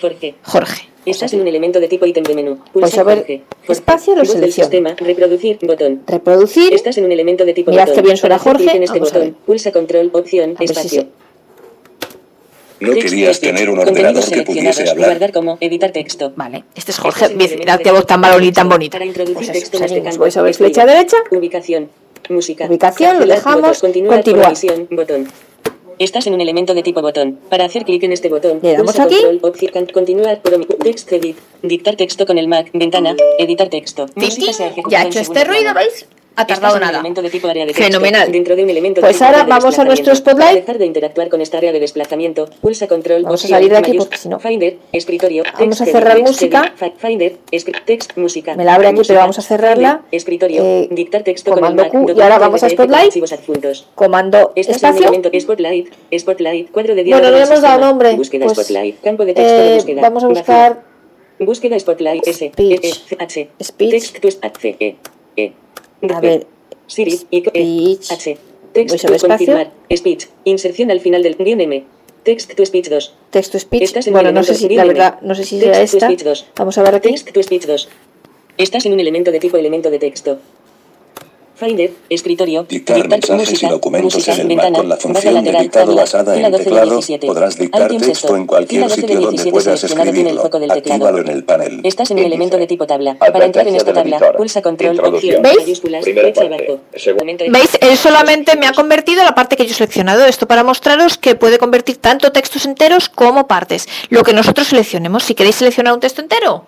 Jorge. 0.00 0.34
Jorge. 0.42 0.88
Estás 1.04 1.32
en 1.32 1.40
un 1.40 1.48
elemento 1.48 1.80
de 1.80 1.88
tipo 1.88 2.06
ítem 2.06 2.22
de 2.22 2.34
menú. 2.34 2.58
Pues 2.72 2.96
a 2.96 3.02
ver, 3.02 3.42
espacio 3.68 4.14
lo 4.14 4.24
selecciono. 4.24 4.70
sistema, 4.70 4.94
reproducir, 4.96 5.58
botón. 5.62 6.02
Reproducir. 6.06 6.72
Estás 6.72 6.96
en 6.98 7.06
un 7.06 7.12
elemento 7.12 7.44
de 7.44 7.54
tipo 7.54 7.70
Mirad 7.70 7.88
que 7.88 8.02
bien 8.02 8.16
suena 8.16 8.38
Jorge. 8.38 8.82
Este 8.82 9.00
botón, 9.00 9.36
pulsa 9.46 9.72
control, 9.72 10.10
opción, 10.12 10.54
espacio. 10.60 11.06
¿No 12.82 12.92
querías 12.94 13.40
tener 13.40 13.70
un 13.70 13.78
ordenador 13.78 14.28
que 14.28 14.42
pudiese 14.42 14.88
hablar? 14.88 15.10
Guardar 15.10 15.32
como 15.32 15.58
editar 15.60 15.90
texto. 15.92 16.32
Vale, 16.36 16.64
este 16.74 16.90
es 16.90 16.98
Jorge. 16.98 17.28
Mirad 17.34 17.80
qué 17.80 17.90
voz 17.92 18.06
tan 18.06 18.20
malón 18.20 18.42
y 18.44 18.52
tan 18.52 18.68
bonita. 18.68 18.96
Para 18.98 19.06
introducir 19.06 19.36
Pues 19.36 19.52
texto 19.52 19.78
en 19.78 19.84
este. 19.84 20.18
Voy 20.18 20.30
sobre 20.30 20.52
flecha 20.52 20.84
derecha. 20.84 21.16
Ubicación. 21.30 21.88
Música. 22.28 22.66
Ubicación, 22.66 23.18
lo 23.20 23.26
dejamos. 23.26 23.80
Continuar. 23.80 24.22
Botón. 24.90 25.28
Estás 25.98 26.26
en 26.26 26.34
un 26.34 26.40
elemento 26.40 26.74
de 26.74 26.82
tipo 26.82 27.00
botón. 27.00 27.38
Para 27.48 27.64
hacer 27.64 27.84
clic 27.84 28.02
en 28.02 28.12
este 28.12 28.28
botón, 28.28 28.58
Le 28.62 28.72
damos 28.72 28.98
aquí. 28.98 29.16
control, 29.40 29.92
continuar, 29.92 30.40
text 30.82 31.12
edit, 31.12 31.36
dictar 31.62 31.94
texto 31.96 32.26
con 32.26 32.38
el 32.38 32.48
Mac, 32.48 32.70
ventana, 32.72 33.14
editar 33.38 33.68
texto. 33.68 34.06
Música 34.16 34.52
se 34.52 34.66
ejecuta 34.66 34.90
Ya 34.90 35.02
ha 35.02 35.06
hecho 35.06 35.20
este 35.20 35.44
ruido. 35.44 35.74
¿veis? 35.74 36.06
Ha 36.34 36.42
Estás 36.42 36.60
tardado 36.60 36.80
nada. 36.80 36.92
elemento 37.00 37.20
de 37.20 37.28
tipo 37.30 37.46
área 37.46 37.66
de. 37.66 37.74
Fenomenal. 37.74 38.32
Dentro 38.32 38.56
de 38.56 38.64
un 38.64 38.70
elemento 38.70 39.00
de 39.00 39.06
Pues 39.06 39.16
tipo 39.16 39.26
ahora 39.26 39.44
de 39.44 39.50
vamos 39.50 39.78
a 39.78 39.84
nuestro 39.84 40.14
spotlight. 40.14 40.38
Para 40.48 40.60
dejar 40.60 40.78
de 40.78 40.86
interactuar 40.86 41.28
con 41.28 41.40
esta 41.42 41.58
área 41.58 41.72
de 41.72 41.80
desplazamiento, 41.80 42.48
pulsa 42.62 42.86
control, 42.88 43.24
Vamos 43.24 43.44
a 43.44 43.48
salir 43.48 43.70
de 43.70 43.76
aquí 43.76 43.92
porque 43.98 44.16
si 44.16 44.28
no- 44.28 44.40
Finder, 44.40 44.78
escritorio, 44.92 45.42
Vamos 45.58 45.80
a 45.80 45.84
text 45.84 45.96
cerrar 45.98 46.18
música. 46.20 46.62
text 46.62 46.82
edit, 46.82 46.98
Finder, 46.98 47.38
text, 47.84 48.16
música. 48.16 48.54
Me 48.56 48.64
la 48.64 48.74
abre 48.74 48.88
aquí, 48.88 48.96
música, 48.96 49.12
pero 49.12 49.20
vamos 49.20 49.38
a 49.38 49.42
cerrarla. 49.42 50.02
Escritorio, 50.10 50.62
Eh, 50.64 50.88
dictar 50.90 51.22
texto 51.22 51.52
comando 51.52 51.82
con 51.88 52.00
el 52.00 52.06
Mac, 52.06 52.14
Q, 52.14 52.18
y 52.18 52.22
ahora 52.22 52.38
vamos 52.38 52.62
a 52.62 52.68
Spotlight. 52.70 53.14
Comando 53.94 54.52
un 54.56 54.60
espacio. 54.70 55.10
Spotlight, 55.40 55.92
Spotlight, 56.18 56.70
cuadro 56.70 56.94
de 56.94 57.02
Bueno, 57.02 57.18
diálogo 57.20 57.30
no 57.30 57.30
del 57.36 57.40
le 57.40 57.46
hemos 57.46 57.62
dado 57.62 57.80
nombre. 57.80 58.14
Búsqueda 58.14 58.46
Pues, 58.46 58.58
Spotlight, 58.58 59.00
campo 59.02 59.24
de 59.26 59.34
texto 59.34 59.52
de 59.52 59.70
eh, 59.72 59.74
búsqueda. 59.74 60.00
vamos 60.00 60.24
a 60.24 60.28
buscar 60.28 60.82
Búsqueda 61.38 61.78
Spotlight 61.78 62.26
S. 62.26 62.52
H. 63.18 63.48
Text 63.76 64.18
to. 64.20 64.28
E. 64.80 64.96
E. 65.36 65.52
A 66.10 66.20
ver, 66.20 66.46
Siri. 66.86 67.12
Speech. 67.12 68.10
H. 68.10 68.38
Voy 68.74 68.86
Text 68.86 69.06
to 69.06 69.28
confirmar. 69.28 69.70
Speech. 69.94 70.28
Inserción 70.44 70.90
al 70.90 71.00
final 71.00 71.22
del 71.22 71.36
guion 71.36 71.60
M. 71.60 71.84
Text 72.24 72.54
to 72.54 72.64
speech 72.64 72.88
2. 72.88 73.14
texto 73.30 73.58
speech. 73.58 73.82
Estás 73.82 74.06
en 74.06 74.14
un 74.14 74.20
Bueno, 74.20 74.32
no 74.32 74.42
sé 74.44 74.54
si, 74.54 74.68
la 74.68 74.84
verdad, 74.84 75.20
no 75.22 75.34
sé 75.34 75.44
si 75.44 75.58
será 75.58 75.72
Text 75.72 75.92
to 75.92 75.96
esta. 75.98 76.06
speech 76.08 76.22
2. 76.22 76.46
Vamos 76.56 76.78
a 76.78 76.82
ver 76.82 76.94
aquí. 76.94 77.10
Text 77.10 77.32
to 77.32 77.42
speech 77.42 77.66
2. 77.66 77.88
Estás 78.58 78.86
en 78.86 78.92
un 78.92 79.00
elemento 79.00 79.32
de 79.32 79.40
tipo 79.40 79.56
elemento 79.56 79.90
de 79.90 79.98
texto. 79.98 80.38
Finder, 81.62 81.90
escritorio, 82.08 82.64
Dictar 82.68 83.08
mensajes 83.08 83.50
música, 83.50 83.66
y 83.66 83.70
documentos 83.70 84.14
música, 84.14 84.34
en 84.34 84.50
el 84.50 84.56
Mac 84.56 84.72
con 84.72 84.88
la 84.88 84.96
función 84.96 85.34
de 85.34 85.40
lateral, 85.40 85.62
dictado 85.62 85.86
tabla, 85.86 86.02
basada 86.02 86.36
en 86.36 86.42
12 86.42 86.58
de 86.58 86.64
teclado. 86.64 86.90
17. 86.90 87.26
Podrás 87.26 87.56
dictar 87.58 87.88
texto 87.88 88.36
en 88.36 88.46
cualquier 88.46 88.68
Fila 88.82 88.88
12 88.88 88.94
de 89.00 89.06
sitio 89.06 89.20
donde 89.20 89.30
17 89.42 89.50
puedas 89.52 89.80
seleccionado 89.80 90.04
tiene 90.12 90.30
el 90.30 90.36
escribirlo. 90.36 90.42
foco 90.42 90.58
del 90.60 90.68
teclado. 90.72 91.04
Actívalo 91.06 91.18
en 91.30 91.36
el 91.36 91.44
panel. 91.44 91.80
Estás 91.84 92.10
en 92.10 92.16
un 92.16 92.18
Índice. 92.22 92.34
elemento 92.34 92.56
de 92.58 92.66
tipo 92.66 92.86
tabla. 92.86 93.14
Para 93.18 93.44
entrar 93.44 93.68
en 93.68 93.76
esta 93.76 93.92
tabla, 93.92 94.32
pulsa 94.36 94.62
control, 94.62 94.98
opción, 95.00 95.42
¿Veis? 95.42 95.56
mayúsculas, 95.58 96.04
flecha 96.04 96.40
abajo. 96.42 96.80
De- 96.92 97.48
¿Veis? 97.50 97.78
Él 97.80 97.96
solamente 97.96 98.56
me 98.56 98.66
ha 98.66 98.72
convertido 98.72 99.22
la 99.24 99.34
parte 99.34 99.56
que 99.56 99.64
yo 99.64 99.70
he 99.72 99.74
seleccionado. 99.74 100.24
Esto 100.24 100.46
para 100.48 100.64
mostraros 100.64 101.16
que 101.18 101.34
puede 101.34 101.58
convertir 101.58 101.96
tanto 101.98 102.32
textos 102.32 102.66
enteros 102.66 103.08
como 103.08 103.46
partes. 103.46 103.88
Lo 104.08 104.22
que 104.24 104.32
nosotros 104.32 104.66
seleccionemos. 104.68 105.22
Si 105.24 105.34
queréis 105.34 105.56
seleccionar 105.56 105.94
un 105.94 106.00
texto 106.00 106.20
entero, 106.20 106.64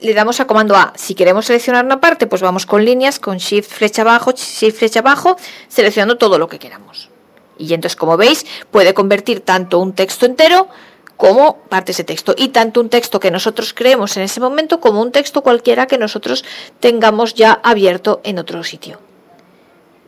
le 0.00 0.14
damos 0.14 0.40
a 0.40 0.46
comando 0.46 0.76
A. 0.76 0.92
Si 0.96 1.14
queremos 1.14 1.46
seleccionar 1.46 1.84
una 1.84 2.00
parte, 2.00 2.26
pues 2.26 2.42
vamos 2.42 2.66
con 2.66 2.84
líneas, 2.84 3.18
con 3.18 3.38
Shift 3.38 3.70
flecha 3.70 4.02
abajo, 4.02 4.32
Shift 4.32 4.78
flecha 4.78 5.00
abajo, 5.00 5.36
seleccionando 5.68 6.16
todo 6.16 6.38
lo 6.38 6.48
que 6.48 6.58
queramos. 6.58 7.10
Y 7.58 7.74
entonces, 7.74 7.96
como 7.96 8.16
veis, 8.16 8.46
puede 8.70 8.94
convertir 8.94 9.40
tanto 9.40 9.78
un 9.78 9.92
texto 9.92 10.24
entero 10.24 10.68
como 11.16 11.58
partes 11.68 11.98
de 11.98 12.04
texto. 12.04 12.34
Y 12.36 12.48
tanto 12.48 12.80
un 12.80 12.88
texto 12.88 13.20
que 13.20 13.30
nosotros 13.30 13.74
creemos 13.74 14.16
en 14.16 14.22
ese 14.22 14.40
momento 14.40 14.80
como 14.80 15.02
un 15.02 15.12
texto 15.12 15.42
cualquiera 15.42 15.86
que 15.86 15.98
nosotros 15.98 16.44
tengamos 16.80 17.34
ya 17.34 17.60
abierto 17.62 18.22
en 18.24 18.38
otro 18.38 18.64
sitio. 18.64 18.98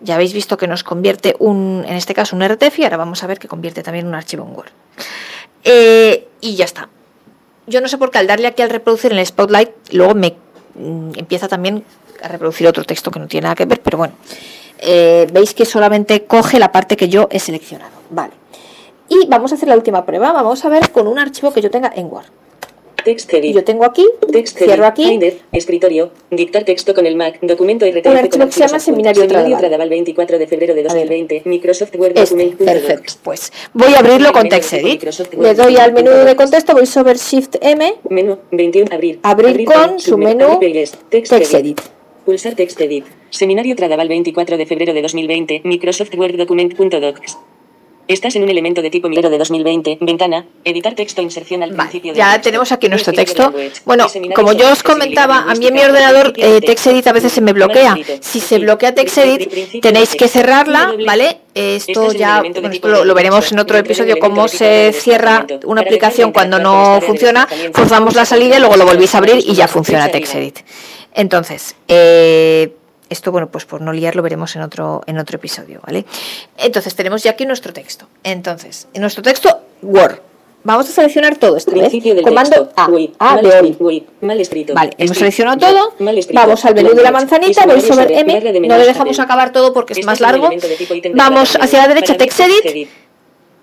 Ya 0.00 0.14
habéis 0.14 0.32
visto 0.32 0.56
que 0.56 0.66
nos 0.66 0.82
convierte 0.82 1.36
un, 1.38 1.84
en 1.86 1.94
este 1.94 2.14
caso 2.14 2.34
un 2.34 2.42
RTF 2.42 2.78
y 2.78 2.84
ahora 2.84 2.96
vamos 2.96 3.22
a 3.22 3.26
ver 3.26 3.38
que 3.38 3.46
convierte 3.46 3.82
también 3.82 4.06
un 4.06 4.14
archivo 4.14 4.46
en 4.46 4.56
Word. 4.56 4.70
Eh, 5.62 6.28
y 6.40 6.56
ya 6.56 6.64
está. 6.64 6.88
Yo 7.66 7.80
no 7.80 7.88
sé 7.88 7.98
por 7.98 8.10
qué 8.10 8.18
al 8.18 8.26
darle 8.26 8.48
aquí 8.48 8.62
al 8.62 8.70
reproducir 8.70 9.12
en 9.12 9.18
el 9.18 9.26
Spotlight, 9.26 9.70
luego 9.92 10.14
me 10.14 10.36
mm, 10.74 11.12
empieza 11.16 11.48
también 11.48 11.84
a 12.22 12.28
reproducir 12.28 12.66
otro 12.66 12.84
texto 12.84 13.10
que 13.10 13.20
no 13.20 13.28
tiene 13.28 13.44
nada 13.44 13.54
que 13.54 13.66
ver, 13.66 13.80
pero 13.80 13.98
bueno. 13.98 14.14
Eh, 14.78 15.28
Veis 15.32 15.54
que 15.54 15.64
solamente 15.64 16.24
coge 16.24 16.58
la 16.58 16.72
parte 16.72 16.96
que 16.96 17.08
yo 17.08 17.28
he 17.30 17.38
seleccionado. 17.38 17.92
Vale. 18.10 18.32
Y 19.08 19.26
vamos 19.28 19.52
a 19.52 19.54
hacer 19.54 19.68
la 19.68 19.76
última 19.76 20.04
prueba. 20.04 20.32
Vamos 20.32 20.64
a 20.64 20.68
ver 20.68 20.90
con 20.90 21.06
un 21.06 21.18
archivo 21.18 21.52
que 21.52 21.60
yo 21.60 21.70
tenga 21.70 21.92
en 21.94 22.06
Word. 22.06 22.26
TextEdit. 23.04 23.54
Yo 23.54 23.64
tengo 23.64 23.84
aquí, 23.84 24.06
TextEdit. 24.30 24.68
cierro 24.68 24.86
aquí, 24.86 25.04
Finder, 25.04 25.38
escritorio, 25.52 26.10
dictar 26.30 26.64
texto 26.64 26.94
con 26.94 27.06
el 27.06 27.16
Mac, 27.16 27.38
documento 27.42 27.86
RTF 27.86 28.06
Un 28.06 28.16
archivo 28.16 28.38
con 28.38 28.48
que 28.48 28.54
se 28.54 28.60
llama 28.60 28.78
Seminario. 28.78 29.26
Tradaval. 29.26 29.58
Tradaval 29.58 29.88
24 29.88 30.38
de 30.38 30.46
febrero 30.46 30.74
de 30.74 30.82
2020, 30.82 31.42
Microsoft 31.44 31.94
Word 31.96 32.18
este, 32.18 32.20
Document 32.22 32.56
perfecto. 32.56 33.14
Pues 33.22 33.52
voy 33.72 33.94
a 33.94 33.98
abrirlo 33.98 34.32
con 34.32 34.48
TextEdit. 34.48 35.02
Le 35.38 35.54
doy 35.54 35.76
al 35.76 35.92
menú 35.92 36.10
de 36.10 36.36
contexto, 36.36 36.72
voy 36.74 36.86
sobre 36.86 37.14
Shift 37.14 37.56
M, 37.60 37.94
Menú 38.08 38.38
21 38.50 38.88
abrir. 38.92 39.20
Abrir 39.22 39.64
con 39.64 39.98
su 40.00 40.18
menú 40.18 40.58
TextEdit. 41.08 41.80
Pulsar 42.24 42.54
TextEdit. 42.54 43.04
Seminario 43.30 43.74
Tradaval 43.74 44.08
24 44.08 44.56
de 44.56 44.66
febrero 44.66 44.94
de 44.94 45.02
2020, 45.02 45.62
Microsoft 45.64 46.14
Word 46.14 46.36
Document.docs. 46.36 47.38
Estás 48.12 48.36
en 48.36 48.42
un 48.42 48.50
elemento 48.50 48.82
de 48.82 48.90
tipo 48.90 49.08
minero 49.08 49.30
de 49.30 49.38
2020, 49.38 49.98
ventana, 50.02 50.44
editar 50.64 50.94
texto, 50.94 51.22
inserción 51.22 51.62
al 51.62 51.70
Vale, 51.70 51.88
principio 51.90 52.12
ya 52.12 52.32
texto. 52.32 52.42
tenemos 52.44 52.70
aquí 52.70 52.88
nuestro 52.88 53.12
texto. 53.14 53.52
Bueno, 53.86 54.06
como 54.34 54.52
yo 54.52 54.70
os 54.70 54.82
comentaba, 54.82 55.46
a 55.48 55.54
mí 55.54 55.66
en 55.66 55.74
mi 55.74 55.80
ordenador 55.80 56.34
eh, 56.36 56.60
TextEdit 56.60 57.06
a 57.06 57.12
veces 57.12 57.32
se 57.32 57.40
me 57.40 57.54
bloquea. 57.54 57.96
Si 58.20 58.40
se 58.40 58.58
bloquea 58.58 58.94
TextEdit, 58.94 59.80
tenéis 59.80 60.14
que 60.14 60.28
cerrarla. 60.28 60.94
¿vale? 61.06 61.38
Esto 61.54 61.54
Este 61.54 61.92
es 61.92 61.98
un 61.98 62.16
ya 62.16 62.40
bueno, 62.40 62.68
esto 62.68 62.88
lo, 62.88 63.04
lo 63.04 63.14
veremos 63.14 63.50
en 63.50 63.58
otro 63.58 63.78
episodio, 63.78 64.16
cómo 64.18 64.46
se 64.46 64.92
cierra 64.92 65.46
una 65.64 65.80
aplicación 65.80 66.32
cuando 66.32 66.58
no 66.58 67.00
funciona, 67.00 67.48
forzamos 67.72 68.14
la 68.14 68.26
salida 68.26 68.56
y 68.56 68.60
luego 68.60 68.76
lo 68.76 68.84
volvéis 68.84 69.14
a 69.14 69.18
abrir 69.18 69.36
y 69.38 69.54
ya 69.54 69.68
funciona 69.68 70.08
TextEdit. 70.10 70.58
Entonces, 71.14 71.76
eh, 71.88 72.72
esto, 73.12 73.30
bueno, 73.30 73.48
pues 73.48 73.64
por 73.64 73.80
no 73.80 73.92
liar 73.92 74.16
lo 74.16 74.22
veremos 74.22 74.56
en 74.56 74.62
otro, 74.62 75.02
en 75.06 75.18
otro 75.18 75.36
episodio, 75.36 75.80
¿vale? 75.86 76.04
Entonces, 76.58 76.94
tenemos 76.94 77.22
ya 77.22 77.32
aquí 77.32 77.46
nuestro 77.46 77.72
texto. 77.72 78.08
Entonces, 78.24 78.88
en 78.92 79.00
nuestro 79.02 79.22
texto, 79.22 79.60
Word. 79.82 80.18
Vamos 80.64 80.88
a 80.88 80.92
seleccionar 80.92 81.36
todo 81.36 81.56
esta 81.56 81.72
vez. 81.72 81.92
Comando 82.22 82.50
texto. 82.50 82.72
A. 82.76 82.84
A 83.18 83.34
mal 83.34 83.42
de 83.42 84.04
mal 84.20 84.40
escrito. 84.40 84.74
Vale, 84.74 84.92
hemos 84.96 85.16
seleccionado 85.16 85.58
todo. 85.58 85.94
mal 85.98 86.16
escrito. 86.16 86.40
Vamos 86.40 86.64
al 86.64 86.74
menú 86.74 86.94
de 86.94 87.02
la 87.02 87.10
manzanita, 87.10 87.66
voy 87.66 87.80
sobre 87.80 88.20
M. 88.20 88.40
No 88.68 88.78
le 88.78 88.84
dejamos 88.86 89.18
acabar 89.18 89.52
todo 89.52 89.72
porque 89.72 89.94
es 89.94 89.98
Este 89.98 90.06
más 90.06 90.20
largo. 90.20 90.50
Vamos 91.14 91.56
hacia 91.60 91.80
la 91.80 91.88
derecha, 91.88 92.14
Para 92.14 92.18
TextEdit. 92.18 92.88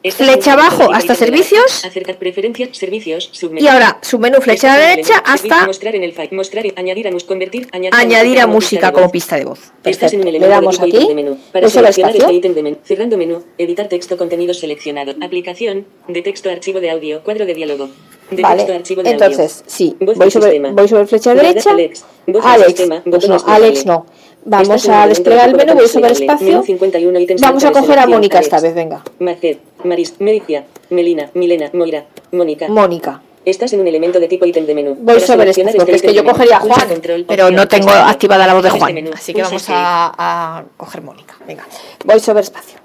Flecha 0.02 0.54
abajo 0.54 0.94
hasta 0.94 1.14
servicios. 1.14 1.84
Acercar 1.84 2.18
preferencias, 2.18 2.70
servicios, 2.78 3.30
submenú. 3.34 3.66
Y 3.66 3.68
ahora, 3.68 4.00
submenú 4.02 4.40
flecha 4.40 4.74
a 4.74 4.78
la 4.78 4.88
derecha 4.88 5.18
hasta 5.26 5.66
Mostrar 5.66 5.94
en 5.94 6.04
el 6.04 6.14
file. 6.14 6.30
Mostrar, 6.32 6.66
añadir 6.78 7.08
a 7.10 7.12
convertir, 7.28 7.68
añadir, 7.74 8.00
añadir 8.00 8.40
a 8.40 8.48
música 8.48 8.94
como 8.94 9.12
pista 9.12 9.36
de 9.36 9.44
voz. 9.44 9.60
Perfecto. 9.82 10.18
Le 10.18 10.30
elemento 10.30 10.48
de 10.48 10.54
damos 10.54 10.80
aquí. 10.80 11.08
de 11.08 11.16
menú. 11.16 11.38
Para 11.52 11.66
el 11.66 11.72
seleccionar 11.72 12.16
este 12.16 12.32
ítem 12.32 12.54
de 12.54 12.64
menú. 12.64 12.78
Cerrando 12.84 13.18
menú. 13.18 13.44
Editar 13.58 13.90
texto 13.90 14.16
contenido 14.16 14.54
seleccionado. 14.54 15.16
Aplicación. 15.22 15.86
De 16.08 16.22
texto 16.22 16.50
archivo 16.50 16.80
de 16.80 16.92
audio. 16.92 17.22
Cuadro 17.22 17.46
de 17.46 17.54
diálogo. 17.54 17.90
De 18.32 18.42
Vale, 18.42 18.58
texto 18.58 18.74
archivo 18.74 19.04
de 19.04 19.10
entonces, 19.10 19.58
audio. 19.58 19.66
sí, 19.68 19.98
voy 20.00 20.30
sobre, 20.30 20.60
voy 20.60 20.88
sobre 20.88 21.08
flecha 21.08 21.34
derecha. 21.34 21.72
Alex. 21.72 22.06
Alex, 22.44 22.84
pues 23.10 23.28
no, 23.28 23.38
Alex 23.48 23.86
no. 23.88 24.06
Vamos 24.46 24.88
a 24.90 25.08
desplegar 25.08 25.50
el 25.50 25.56
menú, 25.56 25.74
voy 25.76 25.88
sobre 25.88 26.10
desplegable. 26.10 26.26
espacio. 26.26 26.48
Menú 26.48 26.64
51 26.66 27.20
ítems 27.20 27.42
Vamos 27.42 27.64
a 27.64 27.72
coger 27.72 28.00
a. 28.00 28.08
Mónica 28.08 28.40
esta 28.40 28.60
vez, 28.60 28.74
venga. 28.74 29.04
Marcet, 29.20 29.60
Maris, 29.84 30.16
Medicia, 30.20 30.66
Melina, 30.90 31.30
Milena, 31.34 31.70
Moira, 31.74 32.06
Mónica. 32.32 32.68
Mónica. 32.68 33.22
Estás 33.46 33.72
en 33.74 33.80
un 33.80 33.88
elemento 33.88 34.20
de 34.20 34.28
tipo 34.28 34.46
ítem 34.46 34.66
de 34.66 34.76
menú. 34.76 34.98
Voy 35.00 35.20
sobre 35.20 35.50
espacio, 35.52 35.78
porque 35.78 35.92
es 35.92 35.96
este 35.98 36.08
que 36.10 36.14
yo 36.14 36.24
cogería 36.26 36.58
a 36.58 36.60
Juan, 36.60 37.26
pero 37.28 37.50
no 37.52 37.68
tengo 37.68 37.90
activada 37.90 38.46
la 38.46 38.54
voz 38.54 38.64
de 38.64 38.70
Este 38.70 38.80
Juan, 38.80 39.10
así 39.14 39.34
que 39.34 39.42
vamos 39.42 39.66
a, 39.70 40.14
a 40.60 40.64
coger 40.78 41.02
Mónica. 41.02 41.36
Venga, 41.48 41.66
voy 42.06 42.20
sobre 42.20 42.42
espacio. 42.42 42.80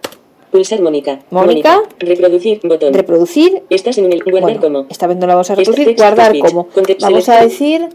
Pulsar 0.50 0.80
Mónica. 0.80 1.18
Mónica. 1.30 1.82
Reproducir 1.98 2.60
botón. 2.62 2.94
Reproducir. 2.94 3.64
Estás 3.70 3.98
en 3.98 4.12
el 4.12 4.22
guardar 4.22 4.42
Bueno, 4.42 4.60
como. 4.60 4.86
esta 4.88 5.08
vez 5.08 5.16
no 5.16 5.26
la 5.26 5.34
vamos 5.34 5.50
a 5.50 5.54
Este 5.54 5.64
reproducir, 5.64 5.96
guardar 5.96 6.38
como. 6.38 6.68
Vamos 7.00 7.28
a 7.28 7.40
decir 7.42 7.88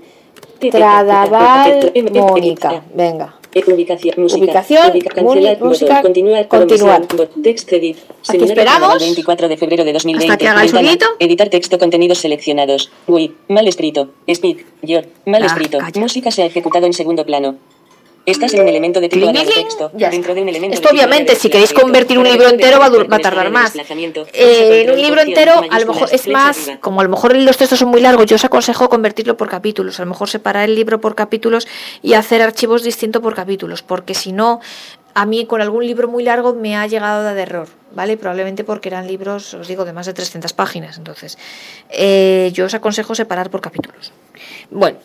Tradaval 0.60 1.94
Mónica. 2.12 2.84
Venga. 2.94 3.39
Ubicación, 3.56 4.14
música. 4.18 4.44
Ubicación, 4.46 4.92
Ubica- 4.92 5.10
cancelar, 5.16 5.54
botón. 5.56 5.68
música, 5.70 6.02
continuar, 6.04 6.48
continuar. 6.48 7.08
promoción, 7.08 7.32
bot- 7.36 7.44
text 7.44 7.74
edit. 7.74 7.98
Aquí 7.98 8.44
esperamos. 8.44 8.54
Tradaval 8.56 9.00
24 9.00 9.48
de 9.48 9.58
febrero 9.58 9.84
de 9.84 9.94
2020. 9.94 10.32
Hasta 10.32 10.38
que 10.38 10.48
haga 10.48 10.64
el 10.64 10.72
Ventana. 10.72 11.12
Editar 11.20 11.50
texto, 11.50 11.80
contenidos 11.80 12.20
seleccionados. 12.20 12.92
Wait, 13.08 13.32
mal 13.48 13.68
escrito. 13.68 14.10
Speak, 14.32 14.66
your, 14.84 15.06
mal 15.26 15.42
Ah, 15.42 15.48
escrito. 15.48 15.80
calla. 15.80 16.00
Música 16.00 16.30
se 16.30 16.44
ha 16.44 16.46
ejecutado 16.46 16.86
en 16.86 16.94
segundo 16.94 17.26
plano. 17.26 17.56
Estás 18.26 18.54
en 18.54 18.62
un 18.62 18.68
elemento 18.68 19.00
de 19.00 19.10
tipo 19.10 19.32
Cling, 19.32 19.46
de 19.46 19.52
texto. 19.52 19.92
ya 19.96 20.10
dentro 20.10 20.36
de 20.36 20.42
un 20.42 20.50
elemento 20.50 20.76
Esto 20.76 20.90
de 20.90 20.96
obviamente, 20.96 21.36
si 21.36 21.50
queréis 21.50 21.74
convertir 21.74 22.18
un 22.18 22.26
libro 22.26 22.48
entero 22.48 22.80
va 22.80 22.86
a, 22.86 22.90
va 22.90 23.20
tardar 23.20 23.50
más. 23.50 23.74
Eh, 23.76 24.84
en 24.84 24.92
un 24.92 25.02
libro 25.02 25.22
entero, 25.22 25.62
a 25.70 25.80
lo 25.80 25.86
mejor 25.86 26.10
es 26.12 26.28
más, 26.28 26.72
como 26.82 27.02
a 27.02 27.04
lo 27.04 27.10
mejor 27.10 27.36
los 27.36 27.58
textos 27.58 27.80
son 27.80 27.90
muy 27.90 28.02
largos, 28.02 28.26
yo 28.26 28.36
os 28.36 28.46
aconsejo 28.46 28.90
convertirlo 28.90 29.38
por 29.38 29.50
capítulos, 29.50 30.00
a 30.00 30.04
lo 30.04 30.10
mejor 30.10 30.30
separar 30.30 30.70
el 30.70 30.76
libro 30.76 31.02
por 31.02 31.16
capítulos 31.16 31.68
y 32.02 32.14
hacer 32.14 32.42
archivos 32.42 32.84
distintos 32.84 33.22
por 33.22 33.36
capítulos, 33.36 33.82
porque 33.82 34.14
si 34.14 34.32
no, 34.32 34.60
a 35.14 35.26
mí 35.26 35.46
con 35.46 35.62
algún 35.62 35.86
libro 35.86 36.08
muy 36.08 36.24
largo 36.24 36.54
me 36.54 36.76
ha 36.76 36.86
llegado 36.88 37.22
a 37.22 37.24
dar 37.24 37.38
error, 37.38 37.68
¿vale? 37.94 38.18
Probablemente 38.18 38.64
porque 38.64 38.90
eran 38.90 39.08
libros, 39.08 39.54
os 39.54 39.68
digo, 39.68 39.86
de 39.86 39.94
más 39.94 40.06
de 40.06 40.14
300 40.14 40.54
páginas, 40.54 40.98
entonces 40.98 41.38
eh, 41.90 42.52
yo 42.54 42.66
os 42.66 42.74
aconsejo 42.74 43.16
separar 43.16 43.50
por 43.50 43.62
capítulos. 43.62 44.12
Bueno, 44.70 44.98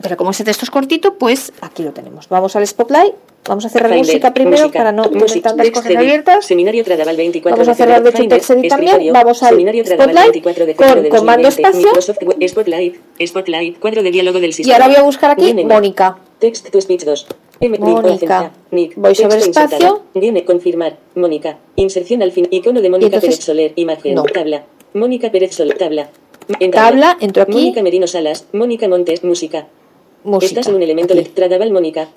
pero 0.00 0.16
como 0.16 0.30
ese 0.30 0.44
texto 0.44 0.64
es 0.64 0.70
cortito, 0.70 1.14
pues 1.14 1.52
aquí 1.60 1.82
lo 1.82 1.92
tenemos. 1.92 2.28
Vamos 2.28 2.54
al 2.56 2.66
Spotlight, 2.66 3.14
vamos 3.48 3.64
a 3.64 3.68
cerrar 3.68 3.90
Finder, 3.90 4.06
música 4.06 4.34
primero 4.34 4.64
música, 4.64 4.78
para 4.78 4.92
no 4.92 5.08
tener 5.08 5.40
tantas 5.42 5.70
cosas 5.70 5.96
abiertas. 5.96 6.46
Seminario 6.46 6.84
Tradaval 6.84 7.16
24 7.16 7.56
Vamos 7.56 7.68
a 7.68 7.74
cerrar 7.74 8.02
de 8.02 8.10
hecho 8.10 8.28
TextEdit 8.28 8.68
también. 8.68 9.12
Vamos 9.12 9.42
al 9.42 9.50
Seminario 9.50 9.84
Spotlight 9.84 10.32
24 10.32 10.66
de 10.66 10.74
con 10.76 11.08
comando 11.08 11.48
2020, 11.48 11.88
espacio. 11.88 12.48
Spotlight, 12.48 12.96
Spotlight, 13.26 13.78
cuadro 13.78 14.02
de 14.02 14.10
diálogo 14.10 14.40
del 14.40 14.50
Y 14.50 14.52
sistema. 14.52 14.76
ahora 14.76 14.88
voy 14.88 14.96
a 14.96 15.02
buscar 15.02 15.30
aquí 15.30 15.54
Mónica. 15.54 16.18
Text 16.38 16.70
to 16.70 16.80
speech 16.80 17.04
2. 17.04 17.26
M 17.60 17.78
Mónica. 17.78 18.52
Voy 18.70 19.14
sobre 19.14 19.38
espacio. 19.38 20.02
Viene 20.14 20.44
confirmar. 20.44 20.96
Mónica. 21.16 21.58
Inserción 21.74 22.22
al 22.22 22.30
fin. 22.30 22.46
Icono 22.50 22.80
de 22.80 22.90
Mónica 22.90 23.20
Pérez 23.20 23.40
Soler. 23.40 23.72
Imagen. 23.74 24.14
no. 24.14 24.22
Tabla. 24.22 24.64
Mónica 24.94 25.32
Pérez 25.32 25.54
Soler. 25.54 25.76
Tabla. 25.76 26.08
En 26.60 26.70
Tabla, 26.70 27.16
entro 27.20 27.42
aquí. 27.42 27.52
Mónica 27.52 27.82
Merino 27.82 28.06
Salas. 28.06 28.46
Mónica 28.52 28.86
Montes. 28.88 29.24
Música. 29.24 29.66
Música. 30.24 30.60
Estás 30.60 30.66
en 30.66 30.74
un 30.74 30.82
elemento 30.82 31.14
de 31.14 31.22
Mónica. 31.70 32.08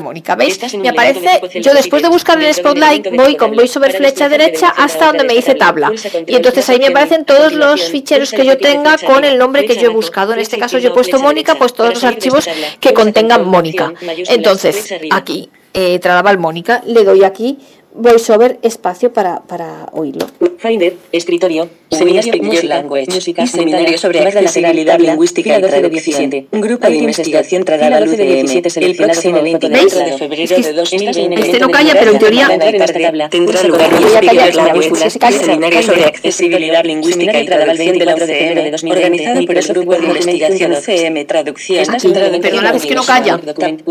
Mónica. 0.00 0.34
¿Veis? 0.34 0.58
Me 0.76 0.88
aparece, 0.88 1.40
yo 1.60 1.72
después 1.72 2.02
de 2.02 2.08
buscar 2.08 2.42
el 2.42 2.52
Spotlight, 2.52 3.14
voy 3.14 3.36
con 3.36 3.54
para 3.54 3.90
flecha 3.90 4.28
derecha 4.28 4.72
de 4.72 4.74
hasta 4.76 5.06
donde 5.06 5.24
me 5.24 5.34
dice 5.34 5.54
tabla. 5.54 5.92
Y 6.26 6.34
entonces 6.34 6.68
ahí 6.68 6.78
me 6.78 6.88
aparecen 6.88 7.24
todos 7.24 7.52
los 7.52 7.90
ficheros 7.90 8.32
que 8.32 8.44
yo 8.44 8.58
tenga 8.58 8.96
con 8.98 9.24
el 9.24 9.38
nombre 9.38 9.66
que 9.66 9.76
yo 9.76 9.90
he 9.90 9.94
buscado. 9.94 10.32
En 10.32 10.40
este 10.40 10.58
caso 10.58 10.78
yo 10.78 10.90
he 10.90 10.92
puesto 10.92 11.18
Mónica, 11.20 11.54
pues 11.54 11.72
todos 11.72 11.94
los 11.94 12.04
archivos 12.04 12.48
que 12.80 12.92
contengan 12.92 13.46
Mónica. 13.46 13.92
Entonces, 14.28 14.94
aquí, 15.10 15.50
eh, 15.74 15.98
Tradaval 16.00 16.38
Mónica, 16.38 16.82
le 16.86 17.04
doy 17.04 17.24
aquí 17.24 17.58
voiceover 17.98 18.58
espacio 18.62 19.12
para, 19.12 19.40
para 19.40 19.86
oírlo. 19.92 20.26
Finder, 20.58 20.96
escritorio, 21.12 21.68
seminario 21.90 22.32
música, 22.42 22.66
Language 22.66 23.10
música, 23.10 23.42
y 23.42 23.46
seminario 23.46 23.98
sobre 23.98 24.20
accesibilidad 24.20 24.98
lingüística 24.98 25.58
y 25.58 25.60
12 25.62 25.74
de 25.74 25.80
traducción. 25.80 26.30
17. 26.30 26.46
Un 26.52 26.60
grupo 26.60 26.86
de 26.88 26.96
investigación 26.96 27.64
Tradaval 27.64 28.08
fila 28.08 28.10
12 28.10 28.24
de 28.24 28.32
UDM. 28.32 28.46
17, 28.62 28.86
El 28.86 28.96
próximo 28.96 29.38
como 29.38 29.52
foto 29.52 29.68
24 29.68 29.98
lado. 29.98 30.10
de 30.10 30.18
febrero 30.18 30.56
de 30.56 30.72
2020. 30.72 31.40
este 31.40 31.58
no 31.58 31.68
calla, 31.70 31.94
pero 31.98 32.10
en 32.12 32.18
teoría-. 32.18 32.48
Tendrá 33.30 33.62
lugar 33.64 33.90
y 34.24 35.32
seminario 35.32 35.82
sobre 35.82 36.04
accesibilidad 36.04 36.84
lingüística 36.84 37.40
y 37.40 37.46
traducción 37.46 37.98
de 37.98 38.04
la 38.04 38.14
UCM, 38.14 38.90
organizado 38.90 39.46
por 39.46 39.56
el 39.58 39.66
Grupo 39.66 39.92
de 39.96 40.06
Investigación 40.06 40.72
UCM 40.72 41.26
Traducción 41.26 41.86
Perdona, 42.40 42.70
es 42.70 42.86
que 42.86 42.94
no 42.94 43.04
calla. 43.04 43.40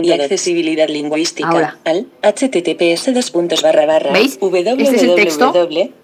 y 0.01 0.11
accesibilidad 0.11 0.87
lingüística 0.87 1.49
Ahora. 1.49 1.77
al 1.83 2.07
https 2.21 3.13
dos 3.13 3.31
puntos 3.31 3.61
barra 3.61 3.85
barra 3.97 4.11
¿Veis? 4.13 4.37
Este 4.41 4.95
es 4.95 5.03
el 5.03 5.15
texto. 5.15 5.51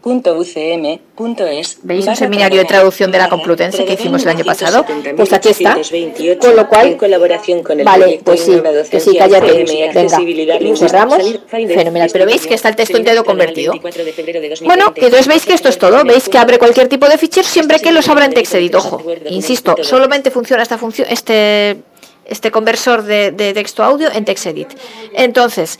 www.ucm.es 0.03 1.77
¿Veis 1.83 2.07
un 2.07 2.15
seminario 2.15 2.59
de 2.59 2.65
traducción 2.65 3.11
de 3.11 3.17
la 3.19 3.29
Complutense 3.29 3.85
que 3.85 3.93
hicimos 3.93 4.23
el 4.23 4.29
año 4.29 4.39
1970, 4.39 4.83
pasado? 4.83 5.15
Pues 5.17 5.33
aquí 5.33 5.49
está. 5.49 5.75
1928, 5.75 6.39
Con 6.39 6.55
lo 6.55 6.67
cual- 6.67 6.87
en 6.87 6.97
colaboración 6.97 7.63
con 7.63 7.79
el 7.79 7.85
Vale, 7.85 8.19
pues 8.23 8.41
sí, 8.41 8.61
que 8.89 8.99
sí, 8.99 9.15
cállate. 9.17 9.63
Venga, 9.63 10.77
cerramos. 10.77 11.17
Fenomenal, 11.47 12.09
pero 12.11 12.25
veis 12.25 12.45
que 12.47 12.53
está 12.55 12.69
el 12.69 12.75
texto 12.75 12.97
entero 12.97 13.23
convertido. 13.23 13.71
24 13.73 14.03
de 14.05 14.13
febrero 14.13 14.41
de 14.41 14.49
2020. 14.49 14.65
Bueno, 14.65 14.93
que 14.93 15.05
entonces 15.05 15.27
veis 15.27 15.45
que 15.45 15.53
esto 15.53 15.69
es 15.69 15.77
todo. 15.77 16.03
Veis 16.03 16.27
que 16.29 16.37
abre 16.37 16.57
cualquier 16.59 16.87
tipo 16.87 17.07
de 17.07 17.17
fichero 17.17 17.47
siempre 17.47 17.79
que 17.79 17.91
los 17.91 18.07
abra 18.09 18.25
en 18.25 18.33
TextEdit. 18.33 18.75
Ojo, 18.75 19.03
insisto, 19.29 19.75
solamente 19.83 20.31
funciona 20.31 20.63
esta 20.63 20.77
función, 20.77 21.07
este, 21.09 21.77
este 22.25 22.51
conversor 22.51 23.03
de, 23.03 23.31
de 23.31 23.53
texto 23.53 23.83
audio 23.83 24.09
en 24.11 24.25
TextEdit. 24.25 24.69
Entonces, 25.13 25.79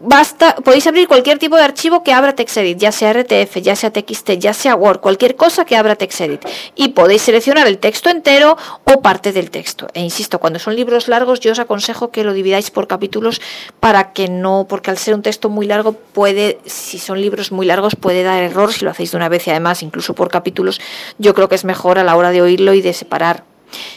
basta, 0.00 0.56
podéis 0.56 0.86
abrir 0.86 1.08
cualquier 1.08 1.38
tipo 1.38 1.56
de 1.56 1.62
archivo 1.62 2.02
que 2.02 2.12
abra 2.12 2.34
TextEdit, 2.34 2.78
ya 2.78 2.92
sea 2.92 3.12
RTF, 3.12 3.56
ya 3.60 3.76
sea 3.76 3.92
TXT, 3.92 4.32
ya 4.38 4.52
sea 4.52 4.74
Word, 4.74 5.00
cualquier 5.00 5.36
cosa 5.36 5.64
que 5.64 5.76
abra 5.76 5.96
TextEdit. 5.96 6.44
Y 6.74 6.88
podéis 6.88 7.22
seleccionar 7.22 7.66
el 7.66 7.78
texto 7.78 8.10
entero 8.10 8.56
o 8.84 9.00
parte 9.00 9.32
del 9.32 9.50
texto. 9.50 9.88
E 9.94 10.00
insisto, 10.00 10.38
cuando 10.38 10.58
son 10.58 10.76
libros 10.76 11.08
largos, 11.08 11.40
yo 11.40 11.52
os 11.52 11.58
aconsejo 11.58 12.10
que 12.10 12.24
lo 12.24 12.32
dividáis 12.32 12.70
por 12.70 12.86
capítulos 12.86 13.40
para 13.80 14.12
que 14.12 14.28
no, 14.28 14.66
porque 14.68 14.90
al 14.90 14.98
ser 14.98 15.14
un 15.14 15.22
texto 15.22 15.48
muy 15.48 15.66
largo 15.66 15.92
puede, 15.92 16.58
si 16.66 16.98
son 16.98 17.20
libros 17.20 17.52
muy 17.52 17.66
largos, 17.66 17.96
puede 17.96 18.22
dar 18.22 18.42
error 18.42 18.72
si 18.72 18.84
lo 18.84 18.90
hacéis 18.90 19.12
de 19.12 19.16
una 19.16 19.28
vez 19.28 19.46
y 19.46 19.50
además 19.50 19.82
incluso 19.82 20.14
por 20.14 20.28
capítulos, 20.28 20.80
yo 21.18 21.34
creo 21.34 21.48
que 21.48 21.54
es 21.54 21.64
mejor 21.64 21.98
a 21.98 22.04
la 22.04 22.16
hora 22.16 22.30
de 22.30 22.42
oírlo 22.42 22.74
y 22.74 22.82
de 22.82 22.92
separar 22.92 23.44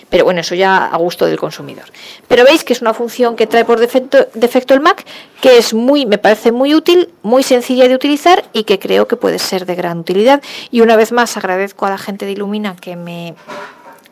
pero 0.10 0.24
bueno, 0.24 0.42
eso 0.42 0.56
ya 0.56 0.86
a 0.86 0.98
gusto 0.98 1.26
del 1.26 1.38
consumidor. 1.38 1.86
Pero 2.28 2.44
veis 2.44 2.64
que 2.64 2.74
es 2.74 2.82
una 2.82 2.94
función 2.94 3.36
que 3.36 3.48
trae 3.48 3.66
por 3.66 3.80
defecto, 3.80 4.74
el 4.74 4.82
Mac, 4.82 5.06
que 5.42 5.58
es 5.58 5.74
muy, 5.74 6.06
me 6.06 6.18
parece 6.18 6.52
muy 6.52 6.74
útil, 6.74 7.10
muy 7.24 7.44
sencilla 7.44 7.88
de 7.88 7.96
utilizar 7.96 8.46
y 8.54 8.64
que 8.64 8.80
creo 8.80 9.08
que 9.08 9.16
puede 9.16 9.40
ser 9.40 9.66
de 9.66 9.76
gran 9.76 10.00
utilidad. 10.00 10.42
Y 10.72 10.82
una 10.82 10.96
vez 10.96 11.12
más 11.12 11.38
agradezco 11.38 11.86
a 11.86 11.90
la 11.90 11.98
gente 11.98 12.26
de 12.26 12.34
Illumina 12.34 12.76
que 12.76 12.96
me 12.96 13.36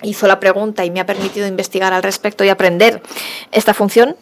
hizo 0.02 0.28
la 0.28 0.40
pregunta 0.40 0.86
y 0.86 0.92
me 0.92 1.00
ha 1.00 1.06
permitido 1.06 1.48
investigar 1.48 1.94
al 1.94 2.04
respecto 2.04 2.44
y 2.44 2.50
aprender 2.50 3.02
esta 3.52 3.74
función 3.74 4.16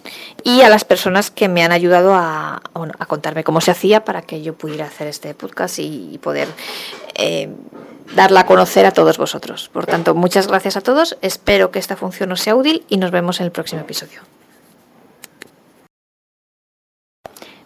y 0.43 0.61
a 0.61 0.69
las 0.69 0.85
personas 0.85 1.31
que 1.31 1.47
me 1.47 1.63
han 1.63 1.71
ayudado 1.71 2.13
a, 2.13 2.61
a 2.99 3.05
contarme 3.05 3.43
cómo 3.43 3.61
se 3.61 3.71
hacía 3.71 4.03
para 4.05 4.21
que 4.21 4.41
yo 4.41 4.53
pudiera 4.53 4.85
hacer 4.85 5.07
este 5.07 5.33
podcast 5.33 5.79
y, 5.79 6.19
poder 6.21 6.47
eh, 7.15 7.49
darla 8.15 8.41
a 8.41 8.45
conocer 8.45 8.85
a 8.85 8.91
todos 8.91 9.17
vosotros. 9.17 9.69
Por 9.71 9.85
tanto, 9.85 10.15
muchas 10.15 10.47
gracias 10.47 10.77
a 10.77 10.81
todos, 10.81 11.17
espero 11.21 11.71
que 11.71 11.79
esta 11.79 11.95
función 11.95 12.31
os 12.31 12.41
sea 12.41 12.55
útil 12.55 12.83
y 12.89 12.97
nos 12.97 13.11
vemos 13.11 13.39
en 13.39 13.45
el 13.45 13.51
próximo 13.51 13.81
episodio. 13.81 14.21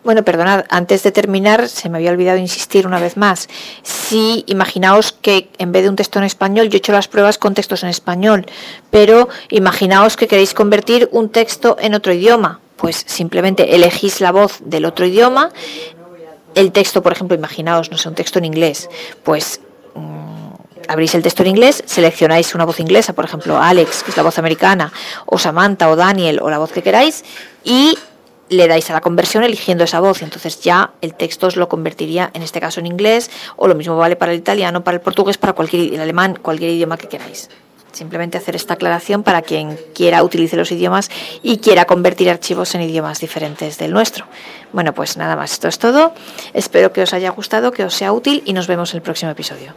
Bueno, 0.08 0.24
perdonad, 0.24 0.64
antes 0.70 1.04
de 1.04 1.12
terminar, 1.12 1.68
se 1.68 1.90
me 1.90 1.98
había 1.98 2.12
olvidado 2.12 2.38
insistir 2.38 2.88
una 2.88 2.98
vez 2.98 3.18
más. 3.18 3.50
Si 3.84 4.46
imaginaos 4.48 5.12
que 5.12 5.50
en 5.58 5.74
vez 5.74 5.84
de 5.84 5.90
un 5.90 5.98
texto 5.98 6.18
en 6.18 6.24
español, 6.24 6.70
yo 6.70 6.76
he 6.76 6.78
hecho 6.78 6.94
las 6.94 7.10
pruebas 7.10 7.38
con 7.38 7.54
textos 7.54 7.84
en 7.84 7.90
español, 7.90 8.46
pero 8.90 9.28
imaginaos 9.50 10.16
que 10.16 10.30
queréis 10.30 10.54
convertir 10.54 11.10
un 11.12 11.28
texto 11.28 11.76
en 11.82 11.94
otro 11.94 12.14
idioma, 12.14 12.62
pues 12.78 13.04
simplemente 13.06 13.76
elegís 13.76 14.22
la 14.22 14.32
voz 14.32 14.60
del 14.62 14.86
otro 14.86 15.06
idioma. 15.06 15.52
El 16.56 16.72
texto, 16.72 17.04
por 17.04 17.12
ejemplo, 17.12 17.36
imaginaos, 17.36 17.92
no 17.92 17.98
sé, 17.98 18.08
un 18.08 18.16
texto 18.16 18.40
en 18.40 18.46
inglés, 18.46 18.90
pues 19.24 19.60
mm, 19.98 20.54
abrís 20.88 21.16
el 21.16 21.24
texto 21.24 21.44
en 21.44 21.50
inglés, 21.50 21.84
seleccionáis 21.86 22.56
una 22.56 22.66
voz 22.66 22.80
inglesa, 22.80 23.14
por 23.14 23.26
ejemplo, 23.26 23.58
Alex, 23.58 24.04
que 24.04 24.12
es 24.12 24.18
la 24.18 24.24
voz 24.24 24.38
americana, 24.40 24.92
o 25.26 25.38
Samantha, 25.38 25.90
o 25.90 25.96
Daniel, 25.96 26.40
o 26.42 26.50
la 26.50 26.58
voz 26.58 26.72
que 26.72 26.82
queráis, 26.82 27.24
y 27.64 27.98
le 28.50 28.68
dais 28.68 28.90
a 28.90 28.94
la 28.94 29.02
conversión 29.02 29.44
eligiendo 29.44 29.84
esa 29.84 30.00
voz, 30.00 30.22
entonces 30.22 30.62
ya 30.62 30.92
el 31.02 31.14
texto 31.14 31.48
os 31.48 31.56
lo 31.58 31.68
convertiría 31.68 32.32
en 32.34 32.44
este 32.44 32.62
caso 32.62 32.80
en 32.80 32.86
inglés, 32.86 33.30
o 33.58 33.68
lo 33.68 33.76
mismo 33.76 33.98
vale 33.98 34.16
para 34.16 34.32
el 34.32 34.40
italiano, 34.40 34.84
para 34.84 34.96
el 34.96 35.02
portugués, 35.02 35.38
para 35.38 35.54
cualquier 35.54 35.94
el 35.94 36.00
alemán, 36.00 36.40
cualquier 36.42 36.72
idioma 36.72 36.98
que 36.98 37.08
queráis. 37.08 37.50
Simplemente 37.98 38.38
hacer 38.38 38.56
esta 38.56 38.76
aclaración 38.76 39.24
para 39.24 39.42
quien 39.42 39.76
quiera 39.96 40.22
utilice 40.22 40.56
los 40.56 40.72
idiomas 40.72 41.10
y 41.42 41.58
quiera 41.58 41.86
convertir 41.86 42.30
archivos 42.30 42.76
en 42.76 42.82
idiomas 42.82 43.20
diferentes 43.20 43.80
del 43.80 43.92
nuestro. 43.92 44.28
Bueno, 44.72 44.94
pues 44.94 45.18
nada 45.18 45.36
más, 45.36 45.54
esto 45.54 45.68
es 45.68 45.80
todo. 45.80 46.14
Espero 46.54 46.94
que 46.94 47.02
os 47.02 47.14
haya 47.16 47.32
gustado, 47.32 47.72
que 47.72 47.84
os 47.84 47.96
sea 47.96 48.14
útil 48.14 48.44
y 48.46 48.54
nos 48.54 48.68
vemos 48.68 48.94
en 48.94 48.98
el 48.98 49.02
próximo 49.02 49.32
episodio. 49.32 49.74